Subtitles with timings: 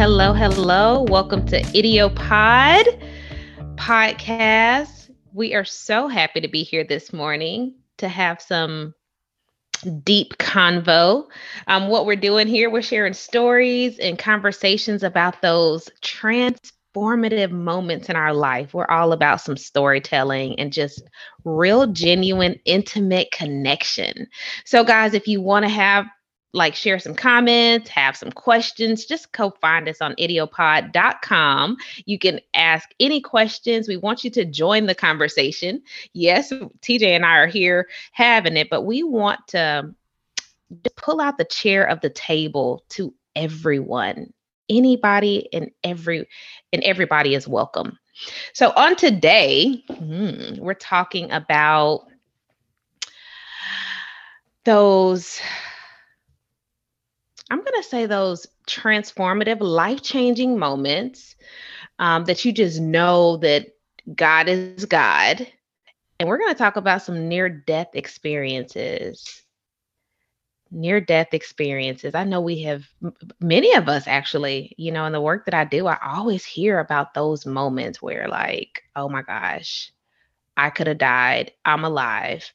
[0.00, 1.02] Hello, hello.
[1.02, 2.84] Welcome to Idiopod
[3.74, 5.10] podcast.
[5.34, 8.94] We are so happy to be here this morning to have some
[10.02, 11.26] deep convo.
[11.66, 18.16] Um, what we're doing here, we're sharing stories and conversations about those transformative moments in
[18.16, 18.72] our life.
[18.72, 21.02] We're all about some storytelling and just
[21.44, 24.28] real, genuine, intimate connection.
[24.64, 26.06] So, guys, if you want to have
[26.52, 31.76] like share some comments, have some questions, just go find us on idiopod.com.
[32.06, 33.86] You can ask any questions.
[33.86, 35.82] We want you to join the conversation.
[36.12, 39.94] Yes, TJ and I are here having it, but we want to
[40.96, 44.32] pull out the chair of the table to everyone.
[44.68, 46.28] Anybody and every
[46.72, 47.98] and everybody is welcome.
[48.52, 52.06] So on today, hmm, we're talking about
[54.64, 55.40] those
[57.50, 61.34] I'm going to say those transformative, life changing moments
[61.98, 63.68] um, that you just know that
[64.14, 65.46] God is God.
[66.18, 69.42] And we're going to talk about some near death experiences.
[70.70, 72.14] Near death experiences.
[72.14, 72.84] I know we have
[73.40, 76.78] many of us actually, you know, in the work that I do, I always hear
[76.78, 79.92] about those moments where, like, oh my gosh,
[80.56, 81.50] I could have died.
[81.64, 82.48] I'm alive.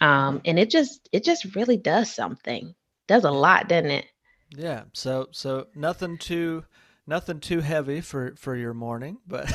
[0.00, 2.74] Um, and it just, it just really does something.
[3.06, 4.06] Does a lot, doesn't it?
[4.54, 4.84] Yeah.
[4.92, 6.64] So so nothing too
[7.06, 9.52] nothing too heavy for for your morning, but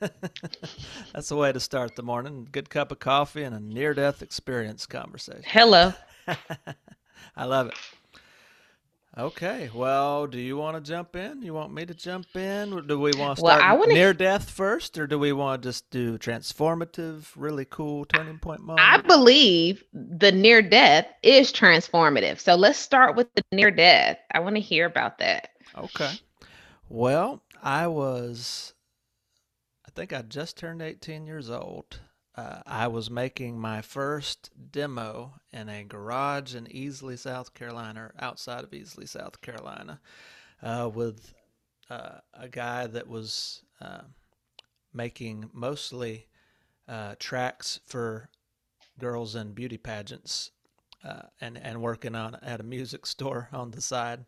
[1.12, 2.48] that's the way to start the morning.
[2.50, 5.44] Good cup of coffee and a near death experience conversation.
[5.46, 5.92] Hello.
[7.36, 7.74] I love it.
[9.18, 9.70] Okay.
[9.72, 11.40] Well, do you want to jump in?
[11.40, 12.86] You want me to jump in?
[12.86, 13.94] do we want to start well, wanna...
[13.94, 18.60] near death first, or do we want to just do transformative, really cool turning point
[18.60, 18.86] moment?
[18.86, 22.40] I believe the near death is transformative.
[22.40, 24.18] So let's start with the near death.
[24.32, 25.48] I want to hear about that.
[25.78, 26.12] Okay.
[26.90, 28.74] Well, I was,
[29.86, 32.00] I think I just turned 18 years old
[32.36, 38.62] uh, I was making my first demo in a garage in Easley, South Carolina, outside
[38.62, 40.00] of Easley, South Carolina,
[40.62, 41.32] uh, with
[41.88, 44.02] uh, a guy that was uh,
[44.92, 46.26] making mostly
[46.88, 48.28] uh, tracks for
[48.98, 50.50] girls in beauty pageants
[51.04, 54.24] uh, and, and working on at a music store on the side.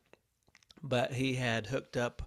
[0.82, 2.22] But he had hooked up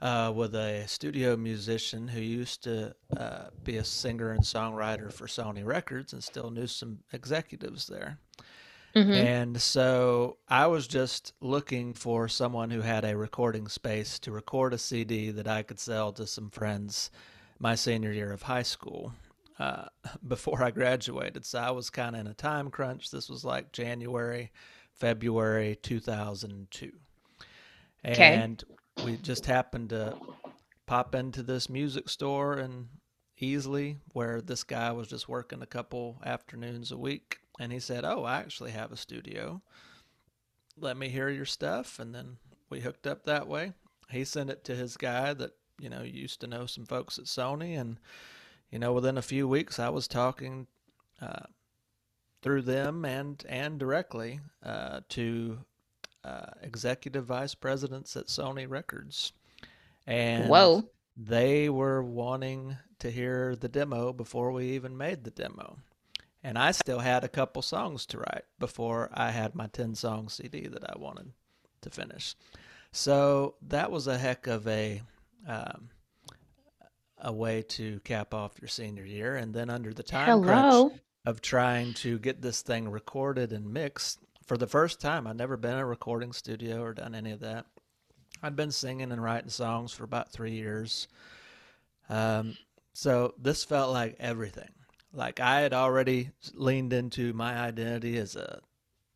[0.00, 5.26] uh, with a studio musician who used to uh, be a singer and songwriter for
[5.26, 8.18] Sony Records and still knew some executives there.
[8.94, 9.12] Mm-hmm.
[9.12, 14.72] And so I was just looking for someone who had a recording space to record
[14.72, 17.10] a CD that I could sell to some friends
[17.58, 19.12] my senior year of high school
[19.58, 19.86] uh,
[20.26, 21.44] before I graduated.
[21.44, 23.10] So I was kind of in a time crunch.
[23.10, 24.50] This was like January,
[24.92, 26.92] February 2002.
[28.04, 28.54] Okay.
[29.04, 30.16] We just happened to
[30.86, 32.88] pop into this music store and
[33.40, 38.04] Easley where this guy was just working a couple afternoons a week and he said,
[38.04, 39.62] "Oh, I actually have a studio.
[40.76, 42.38] Let me hear your stuff." And then
[42.70, 43.72] we hooked up that way.
[44.10, 47.24] He sent it to his guy that, you know, used to know some folks at
[47.24, 47.98] Sony and
[48.70, 50.66] you know, within a few weeks I was talking
[51.20, 51.46] uh,
[52.42, 55.58] through them and and directly uh, to
[56.24, 59.32] uh, executive vice presidents at Sony Records,
[60.06, 60.84] and whoa,
[61.16, 65.78] they were wanting to hear the demo before we even made the demo.
[66.42, 70.28] And I still had a couple songs to write before I had my 10 song
[70.28, 71.32] CD that I wanted
[71.82, 72.36] to finish.
[72.92, 75.02] So that was a heck of a
[75.46, 75.90] um,
[77.20, 79.36] a way to cap off your senior year.
[79.36, 80.88] And then under the time Hello.
[80.88, 85.26] crunch of trying to get this thing recorded and mixed, for the first time.
[85.26, 87.66] I'd never been in a recording studio or done any of that.
[88.42, 91.06] I'd been singing and writing songs for about three years.
[92.08, 92.56] Um,
[92.94, 94.70] so this felt like everything.
[95.12, 98.60] Like I had already leaned into my identity as a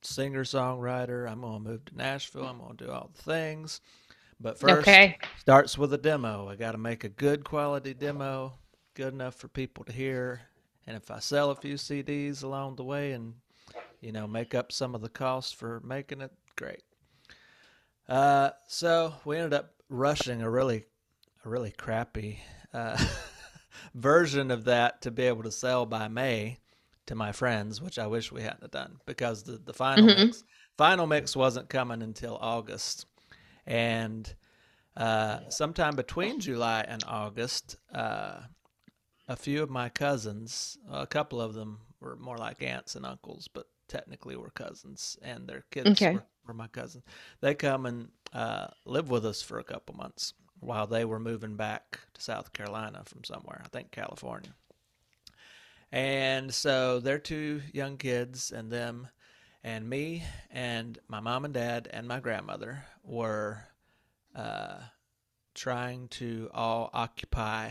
[0.02, 1.30] singer songwriter.
[1.30, 2.46] I'm going to move to Nashville.
[2.46, 3.80] I'm going to do all the things.
[4.38, 5.18] But first, okay.
[5.38, 6.48] starts with a demo.
[6.48, 8.54] I got to make a good quality demo,
[8.94, 10.42] good enough for people to hear.
[10.86, 13.34] And if I sell a few CDs along the way and
[14.02, 16.32] you know, make up some of the costs for making it.
[16.56, 16.82] Great.
[18.08, 20.84] Uh, so we ended up rushing a really,
[21.44, 22.40] a really crappy
[22.74, 23.02] uh,
[23.94, 26.58] version of that to be able to sell by May
[27.06, 30.26] to my friends, which I wish we hadn't done because the the final mm-hmm.
[30.26, 30.44] mix,
[30.76, 33.06] final mix wasn't coming until August,
[33.66, 34.32] and
[34.96, 38.40] uh, sometime between July and August, uh,
[39.28, 43.48] a few of my cousins, a couple of them were more like aunts and uncles,
[43.52, 46.14] but technically were cousins, and their kids okay.
[46.14, 47.04] were were my cousins.
[47.40, 51.56] They come and uh, live with us for a couple months while they were moving
[51.56, 54.54] back to South Carolina from somewhere, I think California.
[55.90, 59.08] And so they're two young kids, and them
[59.62, 63.64] and me and my mom and dad and my grandmother were
[64.34, 64.78] uh,
[65.54, 67.70] trying to all occupy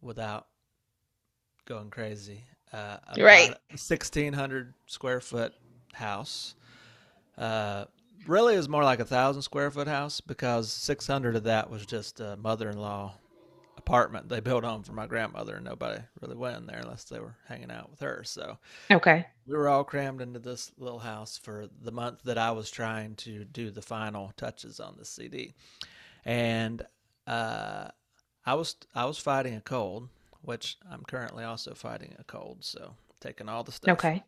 [0.00, 0.46] without
[1.64, 2.44] going crazy.
[2.72, 3.54] Uh, right.
[3.70, 5.54] 1600 square foot
[5.92, 6.54] house.
[7.36, 7.84] Uh,
[8.26, 11.86] really, it was more like a thousand square foot house because 600 of that was
[11.86, 13.14] just a mother in law
[13.80, 17.18] apartment they built home for my grandmother, and nobody really went in there unless they
[17.18, 18.22] were hanging out with her.
[18.24, 18.58] So,
[18.90, 22.70] okay, we were all crammed into this little house for the month that I was
[22.70, 25.54] trying to do the final touches on the CD,
[26.24, 26.82] and
[27.26, 27.88] uh,
[28.44, 30.08] I was I was fighting a cold,
[30.42, 32.58] which I'm currently also fighting a cold.
[32.60, 33.98] So, taking all the stuff.
[33.98, 34.22] Okay.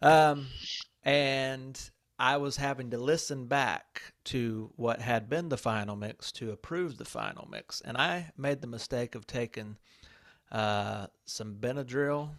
[0.00, 0.46] Um,
[1.04, 6.50] and I was having to listen back to what had been the final mix to
[6.50, 7.80] approve the final mix.
[7.80, 9.76] And I made the mistake of taking
[10.50, 12.30] uh, some Benadryl,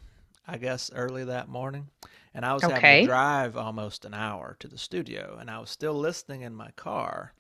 [0.48, 1.88] I guess, early that morning.
[2.34, 2.74] And I was okay.
[2.74, 5.38] having to drive almost an hour to the studio.
[5.40, 7.34] And I was still listening in my car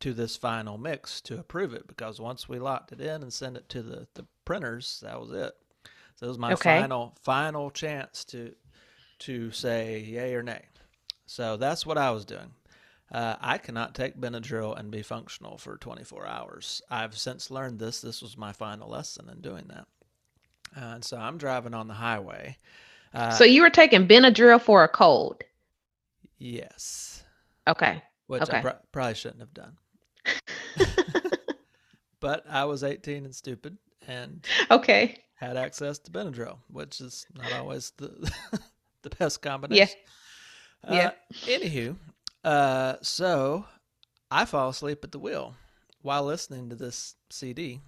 [0.00, 3.56] to this final mix to approve it because once we locked it in and sent
[3.56, 5.52] it to the, the printers, that was it.
[6.16, 6.80] So it was my okay.
[6.80, 8.54] final final chance to
[9.20, 10.64] to say yay or nay.
[11.26, 12.52] So that's what I was doing.
[13.10, 16.82] Uh, I cannot take Benadryl and be functional for 24 hours.
[16.90, 18.00] I've since learned this.
[18.00, 19.86] This was my final lesson in doing that.
[20.76, 22.56] Uh, and so I'm driving on the highway.
[23.14, 25.42] Uh, so you were taking Benadryl for a cold?
[26.38, 27.24] Yes.
[27.66, 28.02] Okay.
[28.26, 28.58] Which okay.
[28.58, 29.76] I pr- probably shouldn't have done.
[32.20, 37.52] but I was 18 and stupid and okay had access to Benadryl, which is not
[37.52, 38.08] always the
[39.02, 39.96] the best combination.
[40.88, 40.92] Yeah.
[40.92, 41.06] Yeah.
[41.06, 41.10] Uh,
[41.46, 41.96] anywho,
[42.44, 43.64] uh, so
[44.30, 45.54] I fall asleep at the wheel
[46.02, 47.80] while listening to this CD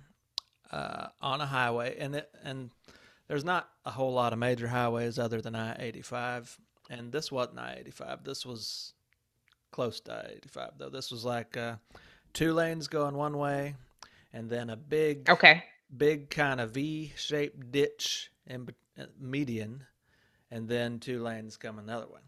[0.71, 2.71] uh, on a highway, and it and
[3.29, 6.57] there's not a whole lot of major highways other than I-85,
[6.89, 8.25] and this wasn't I-85.
[8.25, 8.95] This was
[9.71, 10.89] close to I-85 though.
[10.89, 11.77] This was like uh,
[12.33, 13.75] two lanes going one way,
[14.33, 15.65] and then a big okay
[15.97, 18.69] big kind of V-shaped ditch in
[18.99, 19.85] uh, median,
[20.51, 22.21] and then two lanes coming the other way.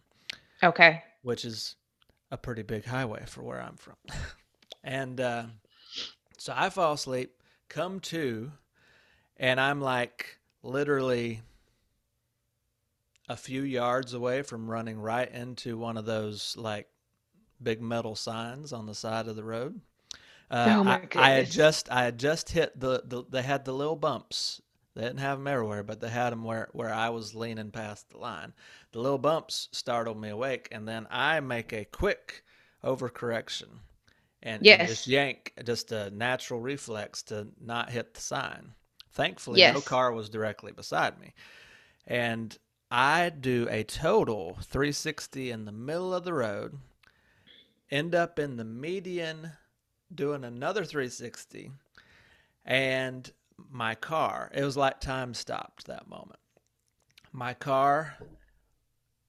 [0.62, 1.02] Okay.
[1.22, 1.76] Which is
[2.30, 3.96] a pretty big highway for where I'm from.
[4.84, 5.44] and uh,
[6.38, 7.32] so I fall asleep,
[7.68, 8.52] come to,
[9.36, 11.42] and I'm like literally
[13.28, 16.88] a few yards away from running right into one of those like
[17.62, 19.80] big metal signs on the side of the road.
[20.52, 21.16] Uh, oh my goodness.
[21.16, 24.60] I, I had just I had just hit the, the they had the little bumps
[24.94, 28.10] they didn't have them everywhere, but they had them where, where I was leaning past
[28.10, 28.52] the line.
[28.92, 32.44] The little bumps startled me awake, and then I make a quick
[32.84, 33.68] overcorrection
[34.42, 34.80] and, yes.
[34.80, 38.72] and just yank, just a natural reflex to not hit the sign.
[39.12, 39.74] Thankfully, yes.
[39.74, 41.32] no car was directly beside me.
[42.06, 42.56] And
[42.90, 46.78] I do a total 360 in the middle of the road,
[47.90, 49.52] end up in the median
[50.14, 51.70] doing another 360,
[52.64, 53.30] and
[53.70, 56.38] my car, it was like time stopped that moment.
[57.32, 58.16] My car,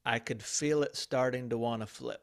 [0.04, 2.20] I could feel it starting to want to flip.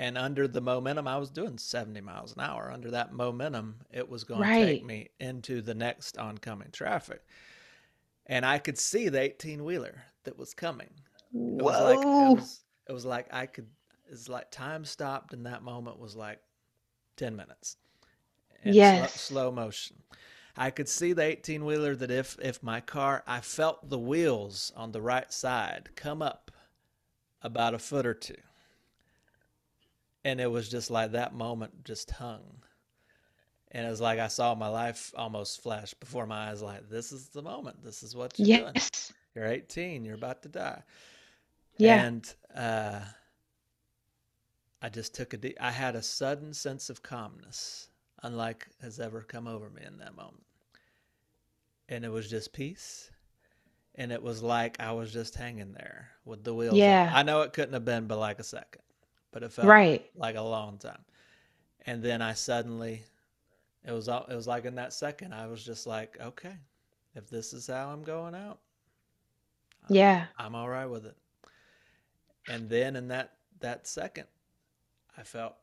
[0.00, 2.70] And under the momentum, I was doing 70 miles an hour.
[2.72, 4.60] Under that momentum, it was going right.
[4.60, 7.20] to take me into the next oncoming traffic.
[8.26, 10.90] And I could see the 18 wheeler that was coming.
[11.32, 11.58] Whoa.
[11.58, 13.66] It was like it was, it was like I could
[14.10, 16.40] it's like time stopped in that moment was like
[17.18, 17.76] 10 minutes.
[18.64, 19.20] yes.
[19.20, 19.96] Slow, slow motion.
[20.56, 24.72] I could see the 18 wheeler that if if my car I felt the wheels
[24.76, 26.50] on the right side come up
[27.42, 28.34] about a foot or two.
[30.24, 32.64] And it was just like that moment just hung.
[33.70, 37.12] And it was like I saw my life almost flash before my eyes like this
[37.12, 37.84] is the moment.
[37.84, 38.90] This is what you're yes.
[38.90, 39.14] doing.
[39.34, 40.82] You're 18, you're about to die.
[41.76, 42.02] Yeah.
[42.04, 43.00] And uh
[44.80, 47.88] I just took a deep I had a sudden sense of calmness
[48.22, 50.44] unlike has ever come over me in that moment
[51.88, 53.10] and it was just peace.
[53.94, 56.76] And it was like I was just hanging there with the wheels.
[56.76, 57.08] Yeah.
[57.10, 57.16] Up.
[57.16, 58.82] I know it couldn't have been but like a second,
[59.32, 60.08] but it felt right.
[60.14, 61.00] like a long time.
[61.86, 63.02] And then I suddenly,
[63.84, 66.56] it was all, it was like in that second, I was just like, okay,
[67.16, 68.58] if this is how I'm going out,
[69.88, 71.16] yeah, I'm, I'm all right with it.
[72.48, 74.26] And then in that that second,
[75.18, 75.56] I felt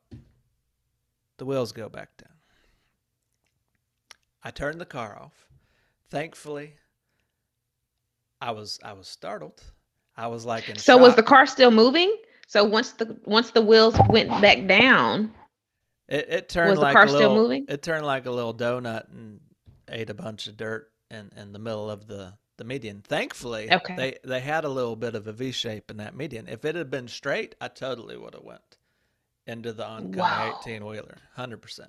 [1.38, 2.34] the wheels go back down.
[4.42, 5.48] I turned the car off
[6.10, 6.74] thankfully,
[8.40, 9.62] I was I was startled.
[10.16, 11.02] I was like in So shock.
[11.02, 12.14] was the car still moving?
[12.48, 15.32] So once the once the wheels went back down,
[16.08, 17.66] it, it turned was the like car a still little moving?
[17.68, 19.40] it turned like a little donut and
[19.88, 23.02] ate a bunch of dirt in, in the middle of the, the median.
[23.02, 23.94] Thankfully, Okay.
[23.96, 26.48] they, they had a little bit of a V shape in that median.
[26.48, 28.78] If it had been straight, I totally would have went
[29.46, 30.58] into the oncoming Wow.
[30.62, 31.88] 18 wheeler, 100%.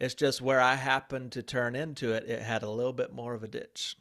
[0.00, 3.34] It's just where I happened to turn into it, it had a little bit more
[3.34, 3.96] of a ditch.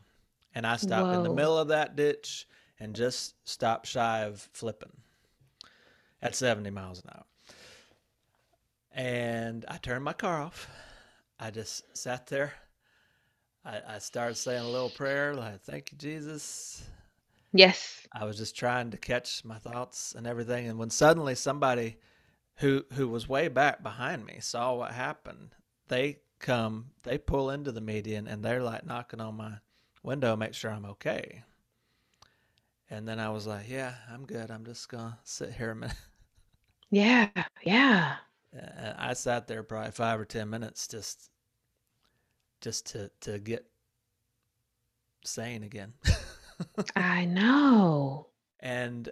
[0.56, 2.48] And I stopped in the middle of that ditch
[2.80, 4.92] and just stopped shy of flipping
[6.22, 7.26] at 70 miles an hour.
[8.92, 10.70] And I turned my car off.
[11.40, 12.54] I just sat there.
[13.66, 16.84] I, I started saying a little prayer, like, thank you, Jesus.
[17.54, 18.06] Yes.
[18.12, 20.68] I was just trying to catch my thoughts and everything.
[20.68, 21.98] And when suddenly somebody
[22.58, 25.56] who who was way back behind me saw what happened,
[25.88, 29.54] they come, they pull into the median and they're like knocking on my
[30.04, 31.44] window, make sure I'm okay.
[32.90, 34.52] And then I was like, yeah, I'm good.
[34.52, 35.96] I'm just gonna sit here a minute.
[36.92, 37.30] Yeah.
[37.64, 38.18] Yeah.
[38.52, 41.32] And I sat there probably five or ten minutes just
[42.62, 43.66] just to to get
[45.26, 45.94] sane again.
[46.96, 48.28] I know.
[48.60, 49.10] and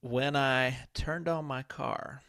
[0.00, 2.22] when I turned on my car,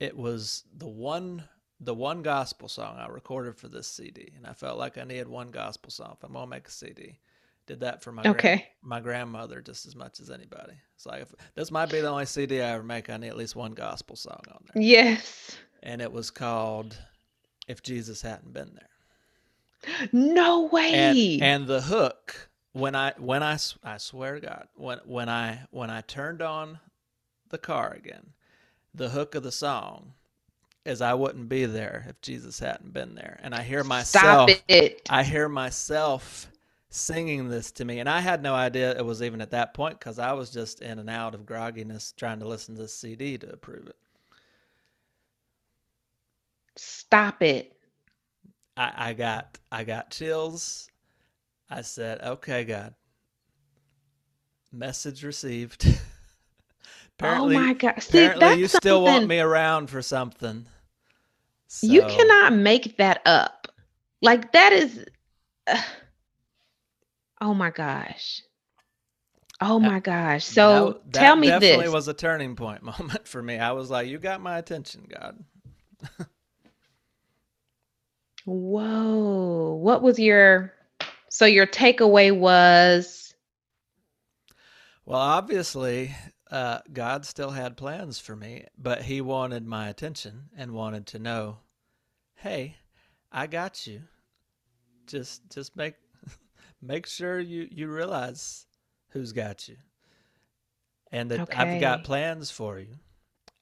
[0.00, 1.44] it was the one
[1.80, 5.28] the one gospel song I recorded for this CD, and I felt like I needed
[5.28, 7.20] one gospel song if I'm gonna make a CD.
[7.66, 8.68] Did that for my gran- Okay.
[8.82, 10.72] my grandmother just as much as anybody.
[10.96, 13.08] It's like if, this might be the only CD I ever make.
[13.10, 15.56] I need at least one gospel song on there, Yes.
[15.82, 16.96] and it was called
[17.68, 21.38] "If Jesus Hadn't Been There." No way.
[21.40, 25.90] and the hook when I when I I swear to God when when I when
[25.90, 26.80] I turned on
[27.50, 28.32] the car again,
[28.94, 30.14] the hook of the song
[30.84, 34.50] is I wouldn't be there if Jesus hadn't been there, and I hear Stop myself
[34.68, 35.10] it.
[35.10, 36.48] I hear myself
[36.90, 39.98] singing this to me, and I had no idea it was even at that point
[39.98, 43.38] because I was just in and out of grogginess trying to listen to the CD
[43.38, 43.96] to approve it.
[46.76, 47.74] Stop it.
[48.76, 50.90] I, I got I got chills.
[51.70, 52.94] I said, "Okay, God,
[54.72, 55.86] message received."
[57.18, 58.02] apparently, oh my God.
[58.02, 60.66] See, apparently, you still want me around for something.
[61.82, 63.68] you cannot make that up.
[64.22, 65.04] Like that is.
[67.40, 68.42] oh my gosh.
[69.60, 70.44] Oh my gosh.
[70.44, 71.92] So w- that tell me definitely this.
[71.92, 73.58] was a turning point moment for me.
[73.58, 75.44] I was like, "You got my attention, God."
[78.44, 79.74] Whoa.
[79.82, 80.72] What was your
[81.28, 83.34] so your takeaway was
[85.04, 86.14] Well, obviously,
[86.50, 91.18] uh, God still had plans for me, but He wanted my attention and wanted to
[91.18, 91.58] know,
[92.34, 92.76] "Hey,
[93.30, 94.02] I got you.
[95.06, 95.94] Just, just make,
[96.82, 98.66] make sure you you realize
[99.10, 99.76] who's got you,
[101.12, 102.98] and that I've got plans for you."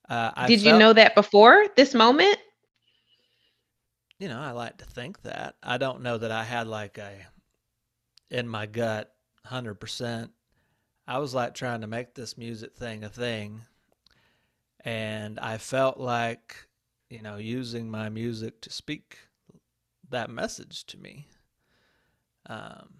[0.07, 2.37] Uh, I Did you know that before this moment?
[4.19, 5.55] you know, I like to think that.
[5.61, 7.11] I don't know that I had like a
[8.29, 9.11] in my gut,
[9.45, 10.31] hundred percent.
[11.07, 13.61] I was like trying to make this music thing a thing,
[14.81, 16.67] and I felt like,
[17.09, 19.19] you know, using my music to speak
[20.09, 21.27] that message to me.
[22.47, 22.99] Um,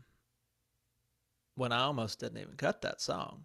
[1.55, 3.43] when I almost didn't even cut that song.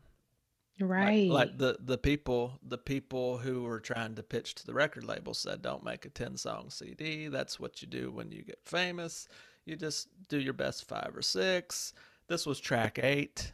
[0.78, 1.28] Like Right.
[1.30, 5.34] like the the people the people who were trying to pitch to the record label
[5.34, 7.28] said don't make a 10 song CD.
[7.28, 9.28] That's what you do when you get famous.
[9.64, 11.92] You just do your best 5 or 6.
[12.26, 13.52] This was track 8.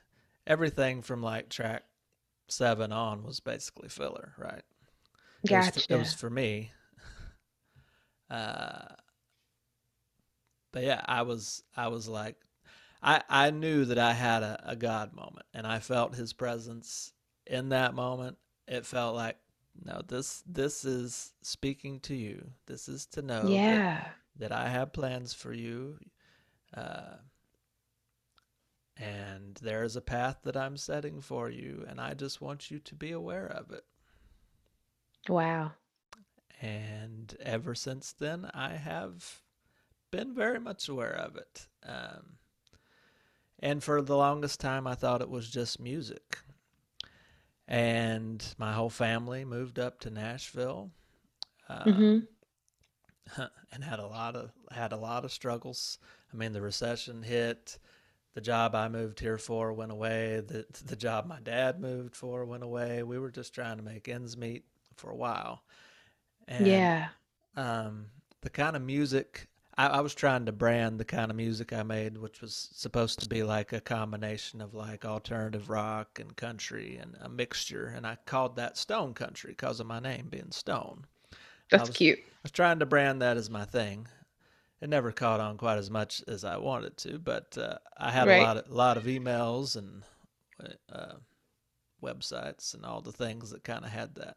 [0.48, 1.84] Everything from like track
[2.48, 4.64] 7 on was basically filler, right?
[5.44, 6.72] It was for, it was for me.
[8.30, 8.94] Uh
[10.72, 12.36] but yeah, I was I was like
[13.02, 17.12] I I knew that I had a, a God moment and I felt his presence
[17.46, 18.38] in that moment.
[18.66, 19.36] It felt like
[19.84, 22.50] no, this this is speaking to you.
[22.66, 23.84] This is to know that
[24.38, 25.98] that I have plans for you.
[26.76, 27.16] Uh
[28.98, 32.78] and there is a path that I'm setting for you and I just want you
[32.80, 33.84] to be aware of it.
[35.28, 35.72] Wow.
[36.60, 39.42] And ever since then I have
[40.10, 41.68] been very much aware of it.
[41.84, 42.38] Um
[43.60, 46.38] And for the longest time, I thought it was just music.
[47.68, 50.90] And my whole family moved up to Nashville,
[51.84, 52.28] hmm um,
[53.72, 55.98] and had a lot of had a lot of struggles.
[56.32, 57.78] I mean, the recession hit.
[58.38, 60.40] The job I moved here for went away.
[60.40, 63.02] The the job my dad moved for went away.
[63.02, 64.64] We were just trying to make ends meet
[64.96, 65.64] for a while.
[66.48, 67.08] And Yeah.
[67.56, 68.10] um,
[68.42, 71.82] the kind of music I, I was trying to brand the kind of music I
[71.82, 76.96] made, which was supposed to be like a combination of like alternative rock and country
[76.96, 81.06] and a mixture, and I called that Stone Country because of my name being Stone.
[81.70, 82.18] That's was, cute.
[82.18, 84.08] I was trying to brand that as my thing.
[84.80, 88.28] It never caught on quite as much as I wanted to, but uh, I had
[88.28, 88.40] Right.
[88.40, 90.04] a lot of lot of emails and
[90.92, 91.14] uh,
[92.02, 94.36] websites and all the things that kind of had that.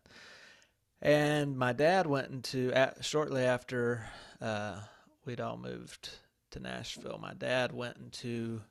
[1.02, 4.08] And my dad went into a shortly after
[4.40, 4.82] uh,
[5.26, 6.10] we'd all moved
[6.52, 7.20] to Nashville.
[7.22, 8.62] My dad went into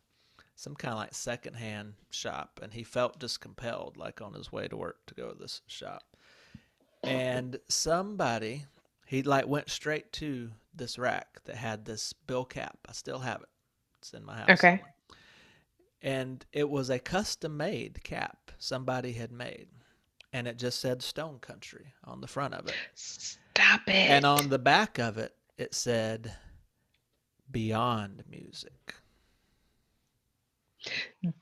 [0.54, 4.68] some kind of like secondhand shop, and he felt just compelled, like on his way
[4.68, 6.02] to work, to go to this shop.
[7.02, 8.66] And somebody,
[9.10, 12.78] he like went straight to this rack that had this bill cap.
[12.88, 13.48] I still have it.
[13.98, 14.50] It's in my house.
[14.50, 14.76] Okay.
[14.76, 14.94] somewhere.
[16.00, 19.66] And it was a custom made cap somebody had made.
[20.32, 22.74] And it just said Stone Country on the front of it.
[22.94, 23.94] Stop it.
[23.94, 26.32] And on the back of it, it said
[27.50, 28.94] Beyond Music.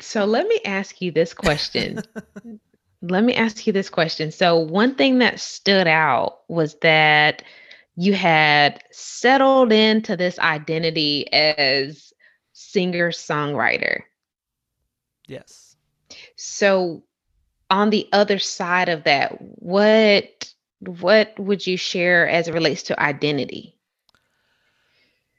[0.01, 2.01] So let me ask you this question.
[3.03, 4.31] let me ask you this question.
[4.33, 7.43] So, one thing that stood out was that
[7.97, 12.13] you had settled into this identity as
[12.53, 14.03] singer songwriter.
[15.27, 15.77] Yes.
[16.37, 17.03] So,
[17.71, 23.01] on the other side of that, what what would you share as it relates to
[23.01, 23.77] identity?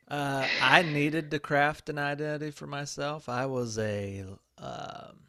[0.08, 3.30] Uh, I needed to craft an identity for myself.
[3.30, 4.26] I was a
[4.58, 5.20] um,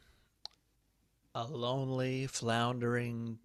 [1.35, 3.39] a lonely, floundering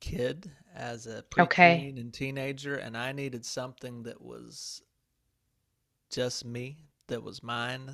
[0.00, 1.86] kid as a Okay.
[1.86, 4.82] preteen and teenager, and I needed something that was
[6.10, 6.78] just me,
[7.08, 7.92] that was mine.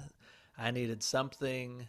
[0.56, 1.88] I needed something,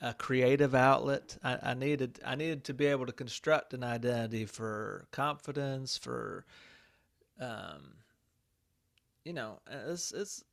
[0.00, 1.36] a creative outlet.
[1.42, 6.44] I, I needed I needed to be able to construct an identity for confidence, for
[7.40, 7.96] um,
[9.24, 10.44] you know, it's it's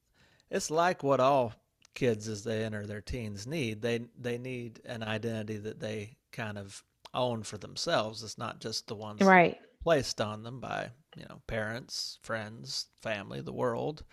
[0.50, 1.54] it's like what all
[1.94, 3.82] kids as they enter their teens need.
[3.82, 8.24] They they need an identity that they kind of own for themselves.
[8.24, 9.58] It's not just the ones Right.
[9.82, 14.04] placed on them by, you know, parents, friends, family, the world.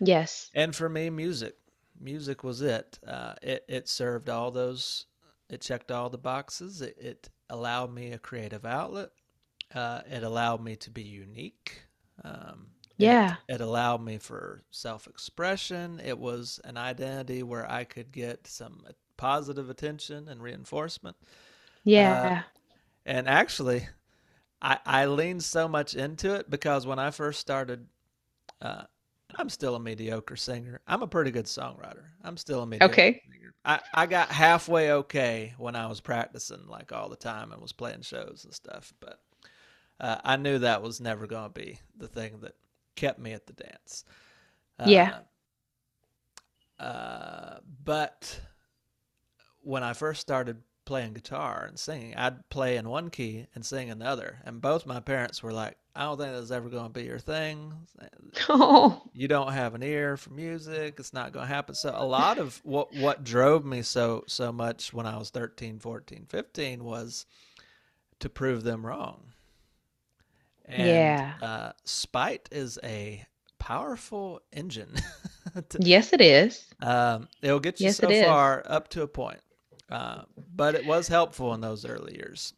[0.00, 0.50] Yes.
[0.54, 1.54] And for me, music.
[2.00, 2.98] Music was it.
[3.06, 5.06] Uh, it it served all those.
[5.48, 6.82] It checked all the boxes.
[6.82, 9.10] It, it allowed me a creative outlet.
[9.72, 11.82] Uh, it allowed me to be unique.
[12.24, 12.66] Um,
[12.98, 13.36] it, Yeah.
[13.48, 16.00] it allowed me for self-expression.
[16.04, 18.84] It was an identity where I could get some
[19.16, 21.16] positive attention and reinforcement.
[21.84, 22.44] Yeah.
[23.06, 23.88] And actually,
[24.62, 27.86] I, I leaned so much into it because when I first started,
[28.60, 28.84] uh,
[29.36, 30.80] I'm still a mediocre singer.
[30.86, 32.04] I'm a pretty good songwriter.
[32.22, 33.22] I'm still a mediocre Okay.
[33.30, 33.54] singer.
[33.64, 37.72] I, I got halfway okay when I was practicing like all the time and was
[37.72, 38.92] playing shows and stuff.
[39.00, 39.20] But
[40.00, 42.54] uh, I knew that was never going to be the thing that
[42.96, 44.04] kept me at the dance.
[44.84, 45.14] Yeah.
[46.78, 48.40] Uh, uh, but
[49.64, 53.88] when I first started playing guitar and singing, I'd play in one key and sing
[53.88, 54.40] in the other.
[54.44, 57.18] And both my parents were like, I don't think that's ever going to be your
[57.18, 57.72] thing.
[58.48, 59.00] Oh.
[59.14, 60.96] You don't have an ear for music.
[60.98, 61.74] It's not going to happen.
[61.76, 65.78] So a lot of what what drove me so so much when I was 13,
[65.78, 67.26] 14, 15 was
[68.18, 69.32] to prove them wrong.
[70.66, 71.34] And Yeah.
[71.40, 73.24] uh, spite is a
[73.58, 74.94] powerful engine.
[75.68, 76.66] to- Yes, it is.
[76.82, 79.40] um, it'll get you Yes, so far up to a point.
[79.90, 80.22] Uh,
[80.54, 82.54] but it was helpful in those early years.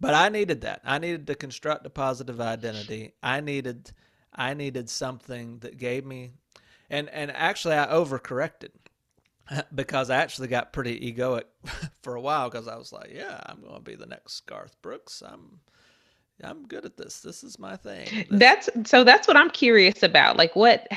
[0.00, 0.80] But I needed that.
[0.84, 3.12] I needed to construct a positive identity.
[3.22, 3.92] I needed
[4.34, 6.32] I needed something that gave me
[6.88, 8.70] and and actually I overcorrected
[9.74, 11.42] because I actually got pretty egoic
[12.02, 14.80] for a while because I was like, yeah, I'm going to be the next Garth
[14.82, 15.22] Brooks.
[15.26, 15.60] I'm
[16.42, 17.20] I'm good at this.
[17.20, 18.06] This is my thing.
[18.30, 20.36] This- That's so that's what I'm curious about.
[20.38, 20.88] Like what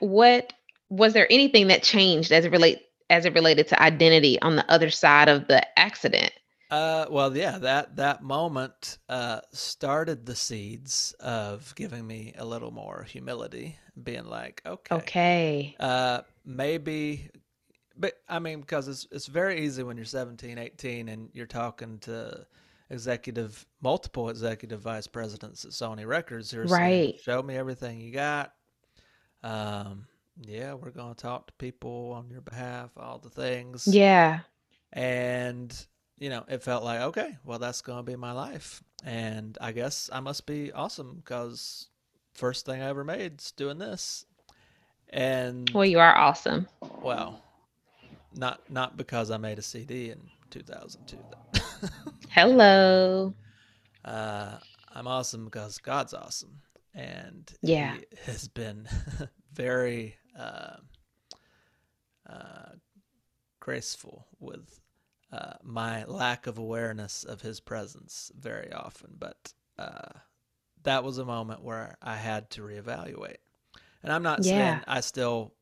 [0.00, 0.52] what
[0.88, 4.70] was there anything that changed as it relate as it related to identity on the
[4.72, 6.32] other side of the accident?
[6.70, 12.70] Uh, well, yeah, that that moment uh, started the seeds of giving me a little
[12.70, 15.76] more humility, being like, okay, Okay.
[15.80, 17.30] uh, maybe,
[17.96, 21.98] but I mean, because it's it's very easy when you're 17, 18, and you're talking
[22.00, 22.46] to
[22.90, 27.14] executive, multiple executive vice presidents at Sony Records who are saying, Right.
[27.16, 28.54] "Show me everything you got."
[29.42, 30.06] Um,
[30.40, 34.40] yeah, we're gonna talk to people on your behalf, all the things Yeah.
[34.92, 35.86] and
[36.18, 39.72] you know it felt like okay well that's going to be my life and i
[39.72, 41.88] guess i must be awesome because
[42.34, 44.26] first thing i ever made is doing this
[45.10, 46.66] and Well, you are awesome.
[47.02, 47.40] well
[48.34, 51.16] not not because i made a cd in 2002.
[52.30, 53.32] Hello.
[54.04, 54.58] uh,
[54.94, 56.60] i'm awesome because god's awesome
[56.94, 57.94] and Yeah.
[57.96, 58.86] he has been
[59.54, 60.76] very uh,
[62.28, 62.72] uh,
[63.60, 64.80] graceful with
[65.32, 69.14] uh, my lack of awareness of his presence very often.
[69.18, 70.18] But uh,
[70.82, 73.36] that was a moment where I had to reevaluate.
[74.02, 74.80] And I'm not yeah.
[74.80, 75.52] saying I still,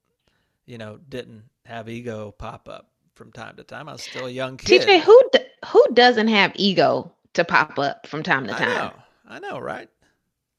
[0.67, 3.89] you know, didn't have ego pop up from time to time.
[3.89, 4.83] I was still a young kid.
[4.83, 5.21] TJ, who
[5.67, 8.69] who doesn't have ego to pop up from time to time?
[8.69, 8.93] I know,
[9.29, 9.89] I know, right?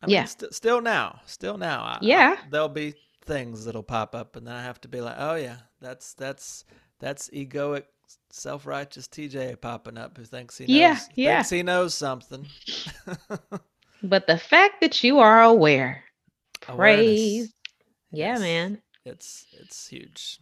[0.02, 0.26] I mean, yeah.
[0.26, 1.82] St- still now, still now.
[1.82, 2.36] I, yeah.
[2.38, 2.96] I, there'll be
[3.30, 6.66] things that'll pop up, and then I have to be like, oh yeah, that's that's
[7.00, 7.84] that's egoic,
[8.32, 11.36] self righteous TJ popping up who thinks he knows, yeah, yeah.
[11.38, 12.48] thinks he knows something.
[14.04, 16.04] but the fact that you are aware,
[16.68, 17.06] Awareness.
[17.06, 17.54] praise,
[18.12, 20.40] yeah, it's, man, it's it's huge.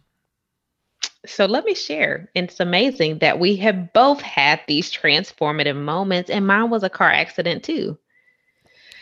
[1.26, 2.30] So let me share.
[2.34, 7.10] It's amazing that we have both had these transformative moments, and mine was a car
[7.10, 7.98] accident too.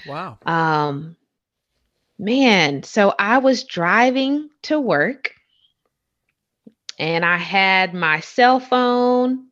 [0.08, 0.38] Wow.
[0.46, 1.16] Um,
[2.18, 5.32] man, so I was driving to work
[6.98, 9.48] and I had my cell phone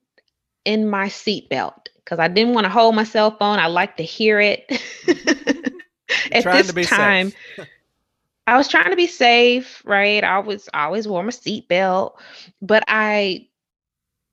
[0.64, 3.58] in my seatbelt because I didn't want to hold my cell phone.
[3.58, 4.66] I like to hear it.
[6.32, 7.32] At this time,
[8.46, 10.22] I was trying to be safe, right?
[10.22, 12.14] I was I always wore my seatbelt,
[12.60, 13.48] but I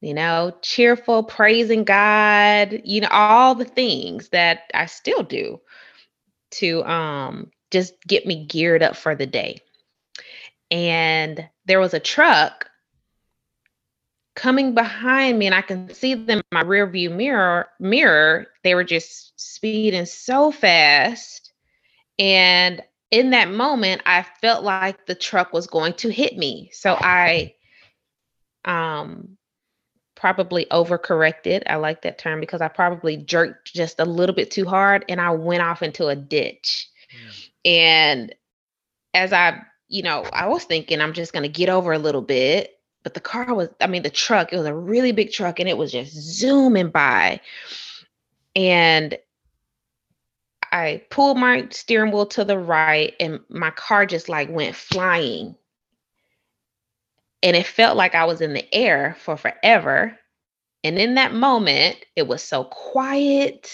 [0.00, 5.60] you know, cheerful, praising God, you know, all the things that I still do
[6.52, 9.58] to um just get me geared up for the day.
[10.70, 12.68] And there was a truck
[14.36, 18.46] coming behind me and I can see them in my rear view mirror mirror.
[18.62, 21.52] They were just speeding so fast.
[22.18, 26.70] And in that moment, I felt like the truck was going to hit me.
[26.72, 27.54] So I
[28.64, 29.36] um
[30.14, 31.64] probably overcorrected.
[31.66, 35.20] I like that term because I probably jerked just a little bit too hard and
[35.20, 36.88] I went off into a ditch.
[37.64, 38.34] And
[39.12, 42.22] as I, you know, I was thinking I'm just going to get over a little
[42.22, 45.60] bit, but the car was, I mean, the truck, it was a really big truck
[45.60, 47.40] and it was just zooming by.
[48.56, 49.18] And
[50.74, 55.54] I pulled my steering wheel to the right and my car just like went flying.
[57.44, 60.18] And it felt like I was in the air for forever.
[60.82, 63.72] And in that moment, it was so quiet.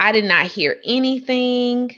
[0.00, 1.94] I did not hear anything.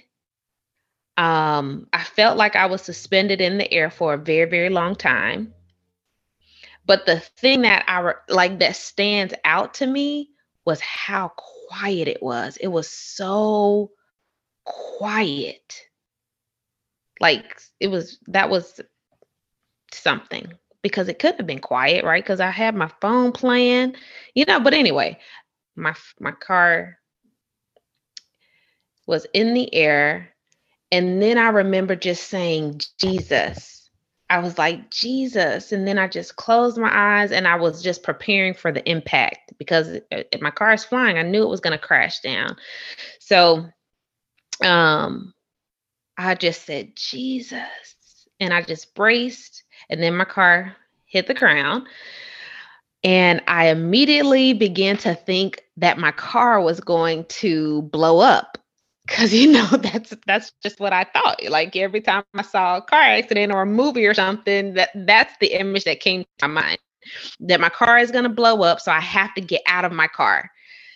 [1.16, 4.94] Um, I felt like I was suspended in the air for a very, very long
[4.94, 5.54] time.
[6.84, 10.32] But the thing that I like that stands out to me
[10.66, 11.32] was how
[11.68, 12.56] quiet it was.
[12.58, 13.90] It was so
[14.64, 15.82] quiet.
[17.20, 18.80] Like it was that was
[19.92, 20.52] something
[20.82, 22.22] because it could have been quiet, right?
[22.22, 23.96] Because I had my phone playing,
[24.34, 24.60] you know.
[24.60, 25.18] But anyway,
[25.76, 26.98] my my car
[29.06, 30.30] was in the air
[30.90, 33.75] and then I remember just saying, Jesus.
[34.28, 35.70] I was like, Jesus.
[35.72, 39.52] And then I just closed my eyes and I was just preparing for the impact
[39.58, 42.56] because if my car is flying, I knew it was going to crash down.
[43.20, 43.66] So
[44.64, 45.32] um,
[46.18, 47.60] I just said, Jesus.
[48.40, 49.62] And I just braced.
[49.88, 51.86] And then my car hit the ground.
[53.04, 58.58] And I immediately began to think that my car was going to blow up
[59.06, 61.42] Cause you know that's that's just what I thought.
[61.48, 65.34] Like every time I saw a car accident or a movie or something, that that's
[65.40, 66.78] the image that came to my mind.
[67.40, 70.08] That my car is gonna blow up, so I have to get out of my
[70.08, 70.50] car.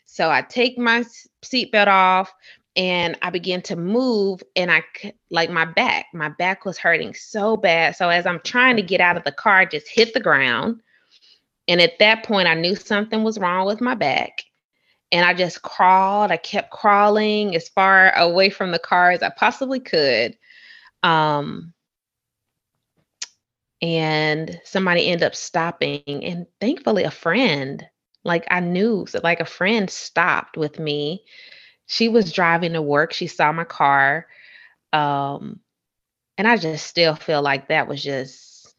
[0.06, 1.04] So I take my
[1.44, 2.32] seatbelt off
[2.74, 4.82] and I begin to move, and I
[5.30, 6.06] like my back.
[6.14, 7.96] My back was hurting so bad.
[7.96, 10.80] So as I'm trying to get out of the car, I just hit the ground.
[11.68, 14.44] And at that point, I knew something was wrong with my back
[15.12, 16.30] and I just crawled.
[16.30, 20.36] I kept crawling as far away from the car as I possibly could.
[21.02, 21.72] Um,
[23.82, 27.84] and somebody ended up stopping, and thankfully, a friend,
[28.24, 31.24] like I knew, so like a friend stopped with me.
[31.86, 33.12] She was driving to work.
[33.12, 34.26] She saw my car.
[34.92, 35.60] Um,
[36.36, 38.74] and I just still feel like that was just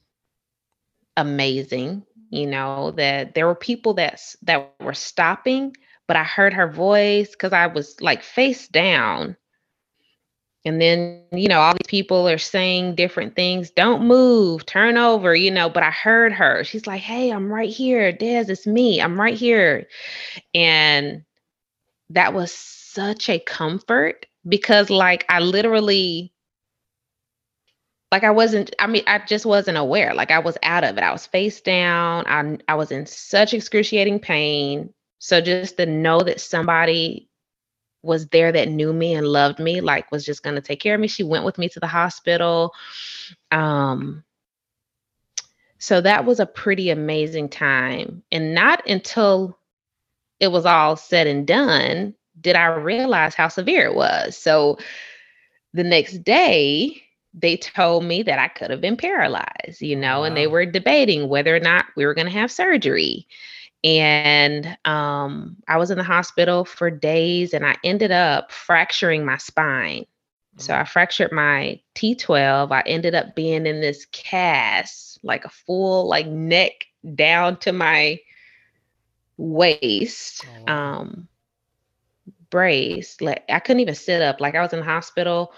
[1.17, 5.75] amazing you know, that there were people that that were stopping,
[6.11, 9.37] but I heard her voice cuz I was like face down.
[10.65, 13.71] And then, you know, all these people are saying different things.
[13.71, 16.65] Don't move, turn over, you know, but I heard her.
[16.65, 18.11] She's like, "Hey, I'm right here.
[18.11, 19.01] Des, it's me.
[19.01, 19.87] I'm right here."
[20.53, 21.23] And
[22.09, 26.33] that was such a comfort because like I literally
[28.11, 31.03] like I wasn't I mean I just wasn't aware like I was out of it
[31.03, 36.19] I was face down I I was in such excruciating pain so just to know
[36.19, 37.29] that somebody
[38.03, 40.95] was there that knew me and loved me like was just going to take care
[40.95, 42.73] of me she went with me to the hospital
[43.51, 44.23] um
[45.77, 49.57] so that was a pretty amazing time and not until
[50.39, 54.37] it was all said and done did I realize how severe it was.
[54.37, 54.77] So
[55.73, 57.01] the next day,
[57.33, 60.23] they told me that I could have been paralyzed, you know, wow.
[60.25, 63.27] and they were debating whether or not we were going to have surgery.
[63.83, 69.37] And um, I was in the hospital for days and I ended up fracturing my
[69.37, 70.05] spine.
[70.57, 70.87] So I mm.
[70.87, 72.71] fractured my T12.
[72.71, 78.19] I ended up being in this cast, like a full like neck down to my
[79.37, 80.45] waist.
[80.67, 80.73] Oh.
[80.73, 81.27] Um
[82.51, 83.19] brace.
[83.19, 84.39] Like I couldn't even sit up.
[84.39, 85.53] Like I was in the hospital.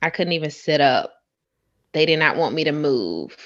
[0.00, 1.12] I couldn't even sit up.
[1.92, 3.36] They did not want me to move.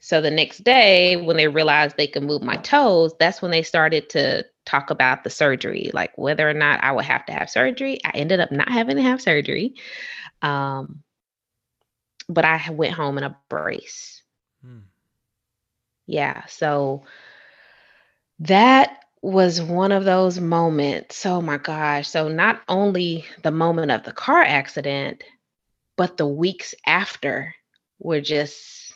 [0.00, 3.62] So the next day, when they realized they could move my toes, that's when they
[3.62, 7.50] started to talk about the surgery, like whether or not I would have to have
[7.50, 8.00] surgery.
[8.04, 9.74] I ended up not having to have surgery.
[10.40, 11.02] Um,
[12.28, 14.22] but I went home in a brace.
[14.62, 14.78] Hmm.
[16.06, 16.46] Yeah.
[16.46, 17.04] So
[18.40, 21.26] that was one of those moments.
[21.26, 22.08] Oh my gosh.
[22.08, 25.22] So, not only the moment of the car accident,
[25.96, 27.54] but the weeks after
[27.98, 28.89] were just,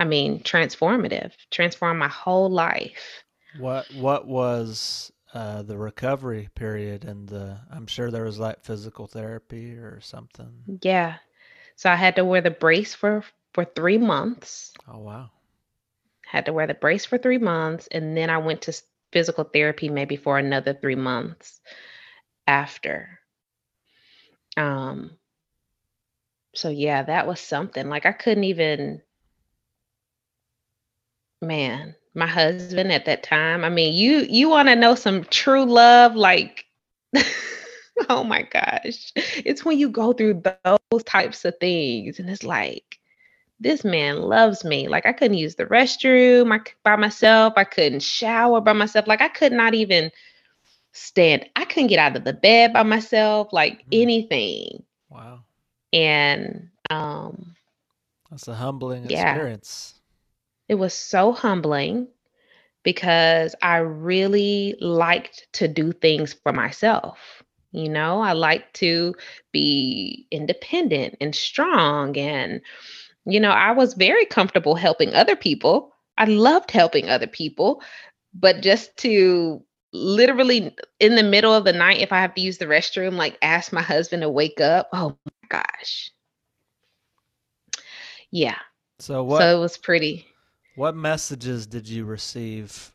[0.00, 3.22] I mean, transformative, transformed my whole life.
[3.58, 9.06] What, what was uh, the recovery period and the, I'm sure there was like physical
[9.06, 10.80] therapy or something.
[10.80, 11.16] Yeah.
[11.76, 14.72] So, I had to wear the brace for, for three months.
[14.88, 15.30] Oh, wow.
[16.26, 17.86] Had to wear the brace for three months.
[17.92, 18.82] And then I went to
[19.12, 21.60] physical therapy maybe for another three months
[22.46, 23.20] after.
[24.56, 25.10] Um,
[26.54, 27.90] so yeah, that was something.
[27.90, 29.02] Like I couldn't even,
[31.40, 33.64] man, my husband at that time.
[33.64, 36.66] I mean, you you want to know some true love, like
[38.08, 39.12] oh my gosh.
[39.16, 42.98] It's when you go through those types of things and it's like
[43.60, 44.88] this man loves me.
[44.88, 47.54] Like I couldn't use the restroom by myself.
[47.56, 49.06] I couldn't shower by myself.
[49.06, 50.10] Like I could not even
[50.92, 51.46] stand.
[51.56, 53.52] I couldn't get out of the bed by myself.
[53.52, 54.02] Like mm.
[54.02, 54.82] anything.
[55.10, 55.40] Wow.
[55.92, 57.54] And um
[58.30, 59.99] that's a humbling yeah, experience.
[60.70, 62.06] It was so humbling
[62.84, 67.42] because I really liked to do things for myself.
[67.72, 69.16] You know, I like to
[69.50, 72.60] be independent and strong and
[73.24, 75.92] you know, I was very comfortable helping other people.
[76.16, 77.82] I loved helping other people,
[78.32, 79.60] but just to
[79.92, 83.36] literally in the middle of the night, if I have to use the restroom, like
[83.42, 84.88] ask my husband to wake up.
[84.92, 86.12] Oh my gosh.
[88.30, 88.58] Yeah.
[89.00, 90.29] So what so it was pretty.
[90.76, 92.94] What messages did you receive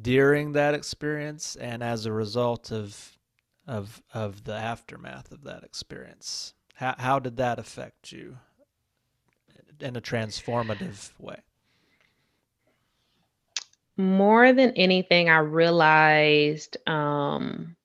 [0.00, 3.16] during that experience and as a result of
[3.66, 6.54] of of the aftermath of that experience?
[6.74, 8.38] How how did that affect you?
[9.82, 11.36] in a transformative way?
[13.96, 17.76] More than anything, I realized um,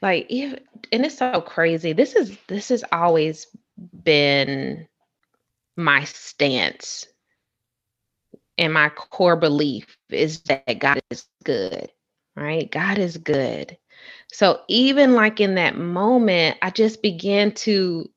[0.00, 0.58] like if
[0.92, 1.92] and it's so crazy.
[1.92, 3.48] This is this has always
[4.02, 4.86] been
[5.76, 7.06] my stance
[8.58, 11.90] and my core belief is that God is good,
[12.34, 12.70] right?
[12.70, 13.76] God is good.
[14.32, 18.10] So even like in that moment, I just began to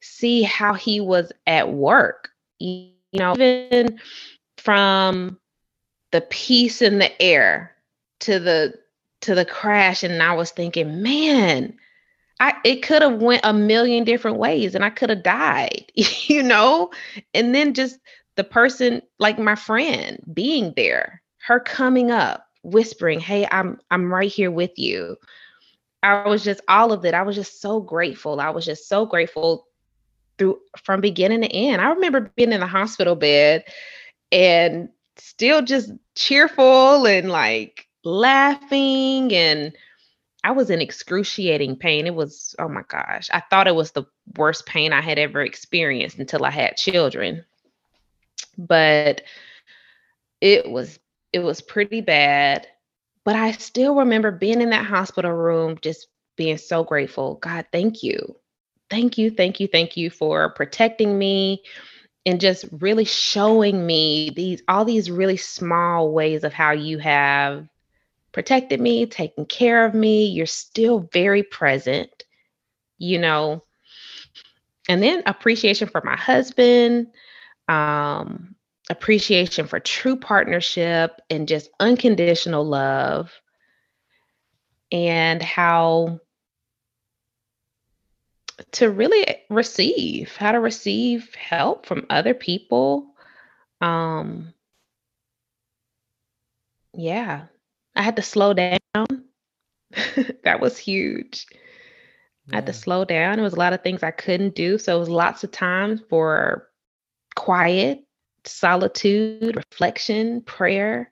[0.00, 2.30] see how he was at work.
[2.58, 3.98] You know, even
[4.58, 5.38] from
[6.10, 7.74] the peace in the air
[8.20, 8.74] to the
[9.22, 11.78] to the crash and I was thinking, man,
[12.42, 16.42] I it could have went a million different ways and I could have died, you
[16.42, 16.90] know?
[17.32, 18.00] And then just
[18.34, 24.30] the person like my friend being there, her coming up, whispering, "Hey, I'm I'm right
[24.30, 25.16] here with you."
[26.02, 27.14] I was just all of it.
[27.14, 28.40] I was just so grateful.
[28.40, 29.68] I was just so grateful
[30.36, 31.80] through from beginning to end.
[31.80, 33.62] I remember being in the hospital bed
[34.32, 39.76] and still just cheerful and like laughing and
[40.44, 42.06] I was in excruciating pain.
[42.06, 44.04] It was, oh my gosh, I thought it was the
[44.36, 47.44] worst pain I had ever experienced until I had children.
[48.58, 49.22] But
[50.40, 50.98] it was
[51.32, 52.66] it was pretty bad.
[53.24, 57.36] But I still remember being in that hospital room just being so grateful.
[57.36, 58.36] God, thank you.
[58.90, 61.62] Thank you, thank you, thank you for protecting me
[62.26, 67.68] and just really showing me these all these really small ways of how you have
[68.32, 70.26] protected me, taken care of me.
[70.26, 72.24] You're still very present,
[72.98, 73.64] you know.
[74.88, 77.08] And then appreciation for my husband,
[77.68, 78.56] um,
[78.90, 83.30] appreciation for true partnership and just unconditional love,
[84.90, 86.20] and how
[88.72, 93.14] to really receive, how to receive help from other people.
[93.80, 94.52] Um,
[96.94, 97.46] yeah,
[97.94, 98.78] I had to slow down.
[100.44, 101.46] that was huge.
[102.50, 103.36] I had to slow down.
[103.36, 104.78] There was a lot of things I couldn't do.
[104.78, 106.68] So it was lots of time for
[107.36, 108.04] quiet,
[108.44, 111.10] solitude, reflection, prayer,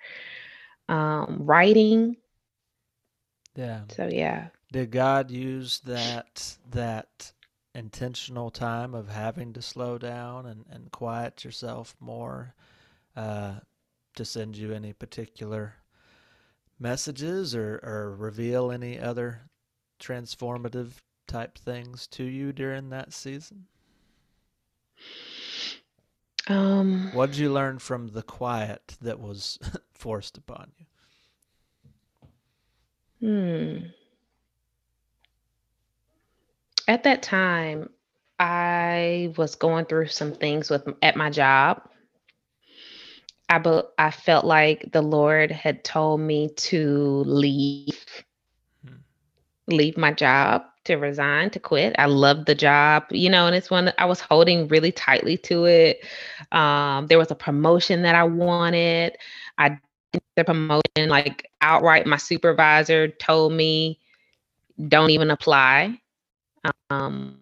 [0.89, 2.17] um, writing.
[3.55, 3.83] Yeah.
[3.91, 4.49] So yeah.
[4.73, 7.33] Did God use that that
[7.75, 12.55] intentional time of having to slow down and, and quiet yourself more
[13.17, 13.55] uh,
[14.17, 15.75] to send you any particular
[16.81, 19.43] messages or, or reveal any other
[20.01, 20.93] transformative
[21.29, 23.67] type things to you during that season?
[26.49, 29.59] Um, what did you learn from the quiet that was
[29.95, 30.87] forced upon you?
[33.21, 33.87] Hmm.
[36.89, 37.91] At that time,
[38.41, 41.83] I was going through some things with at my job.
[43.51, 48.07] I be, I felt like the Lord had told me to leave,
[48.87, 48.95] hmm.
[49.67, 51.95] leave my job, to resign, to quit.
[51.99, 55.37] I loved the job, you know, and it's one that I was holding really tightly
[55.39, 56.05] to it.
[56.53, 59.17] Um, there was a promotion that I wanted.
[59.59, 59.79] I
[60.37, 62.07] the promotion like outright.
[62.07, 64.01] My supervisor told me,
[64.89, 66.01] "Don't even apply."
[66.91, 67.40] Um,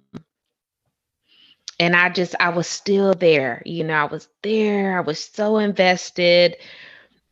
[1.78, 3.62] and I just I was still there.
[3.64, 4.98] You know, I was there.
[4.98, 6.56] I was so invested.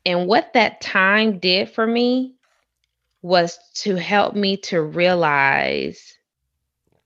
[0.04, 2.35] And what that time did for me
[3.22, 6.16] was to help me to realize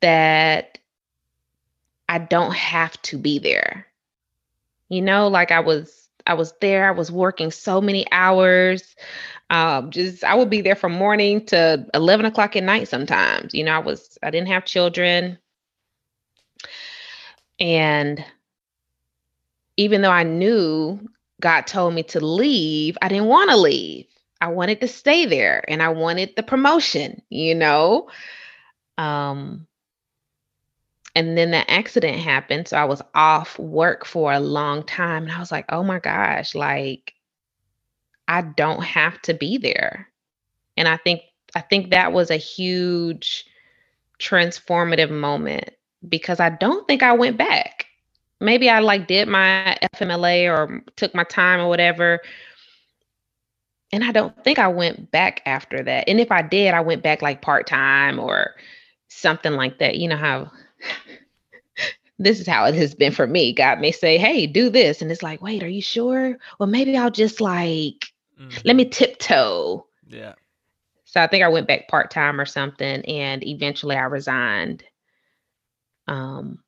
[0.01, 0.79] that
[2.09, 3.87] I don't have to be there.
[4.89, 8.95] You know, like I was I was there, I was working so many hours.
[9.49, 13.55] Um, just I would be there from morning to 11 o'clock at night sometimes.
[13.55, 15.39] You know, I was I didn't have children.
[17.61, 18.25] And
[19.77, 21.01] even though I knew
[21.41, 24.07] God told me to leave, I didn't want to leave.
[24.41, 28.09] I wanted to stay there and I wanted the promotion, you know?
[28.97, 29.67] Um,
[31.15, 32.69] and then the accident happened.
[32.69, 35.25] So I was off work for a long time.
[35.25, 37.15] And I was like, oh my gosh, like
[38.29, 40.09] I don't have to be there.
[40.77, 41.23] And I think
[41.55, 43.45] I think that was a huge
[44.21, 45.71] transformative moment
[46.09, 47.87] because I don't think I went back.
[48.41, 52.21] Maybe I like did my FMLA or took my time or whatever.
[53.93, 56.09] And I don't think I went back after that.
[56.09, 58.55] And if I did, I went back like part time or
[59.09, 59.99] something like that.
[59.99, 60.51] You know how
[62.19, 63.53] this is how it has been for me.
[63.53, 65.03] God may say, hey, do this.
[65.03, 66.39] And it's like, wait, are you sure?
[66.59, 68.59] Well, maybe I'll just like, mm-hmm.
[68.65, 69.87] let me tiptoe.
[70.07, 70.35] Yeah.
[71.05, 73.05] So I think I went back part time or something.
[73.05, 74.85] And eventually I resigned
[76.11, 76.59] um,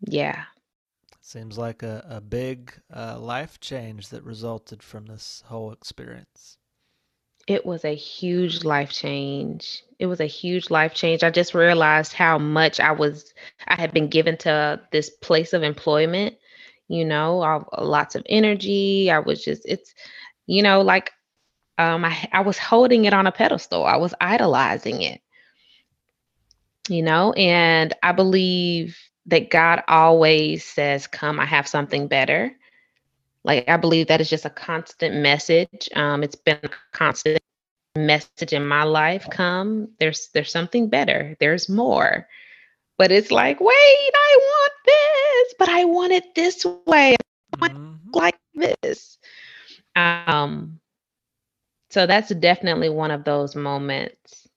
[0.00, 0.44] yeah.
[1.20, 6.58] Seems like a, a big uh, life change that resulted from this whole experience.
[7.46, 9.82] It was a huge life change.
[9.98, 11.22] It was a huge life change.
[11.22, 13.32] I just realized how much I was,
[13.66, 16.36] I had been given to this place of employment,
[16.88, 19.10] you know, I, lots of energy.
[19.10, 19.94] I was just, it's,
[20.46, 21.12] you know, like
[21.78, 23.84] um, I, I was holding it on a pedestal.
[23.84, 25.22] I was idolizing it
[26.88, 32.54] you know, and I believe that God always says, Come, I have something better.
[33.42, 35.88] Like, I believe that is just a constant message.
[35.94, 37.42] Um, it's been a constant
[37.96, 42.26] message in my life come there's there's something better there's more
[42.98, 47.14] but it's like wait i want this but i want it this way
[47.54, 47.94] mm-hmm.
[48.12, 49.18] like this
[49.94, 50.80] um
[51.90, 54.48] so that's definitely one of those moments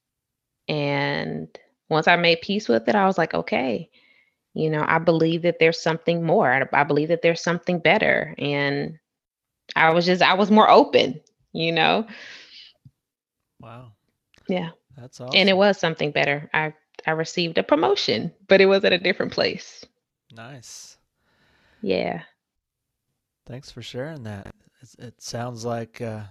[0.68, 1.48] and
[1.90, 3.90] once I made peace with it, I was like, okay,
[4.54, 6.68] you know, I believe that there's something more.
[6.74, 8.36] I believe that there's something better.
[8.38, 9.00] And
[9.76, 11.22] I was just, I was more open,
[11.54, 12.08] you know?
[13.60, 13.92] Wow.
[14.48, 14.70] Yeah.
[14.98, 15.38] That's awesome.
[15.38, 16.50] And it was something better.
[16.54, 16.74] I
[17.06, 19.86] I received a promotion, but it was at a different place.
[20.36, 20.98] Nice.
[21.82, 22.24] Yeah.
[23.46, 24.54] Thanks for sharing that.
[24.82, 26.24] It's, it sounds like uh,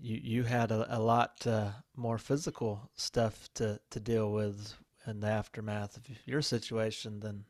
[0.00, 4.74] you you had a, a lot uh, more physical stuff to, to deal with
[5.06, 7.44] in the aftermath of your situation than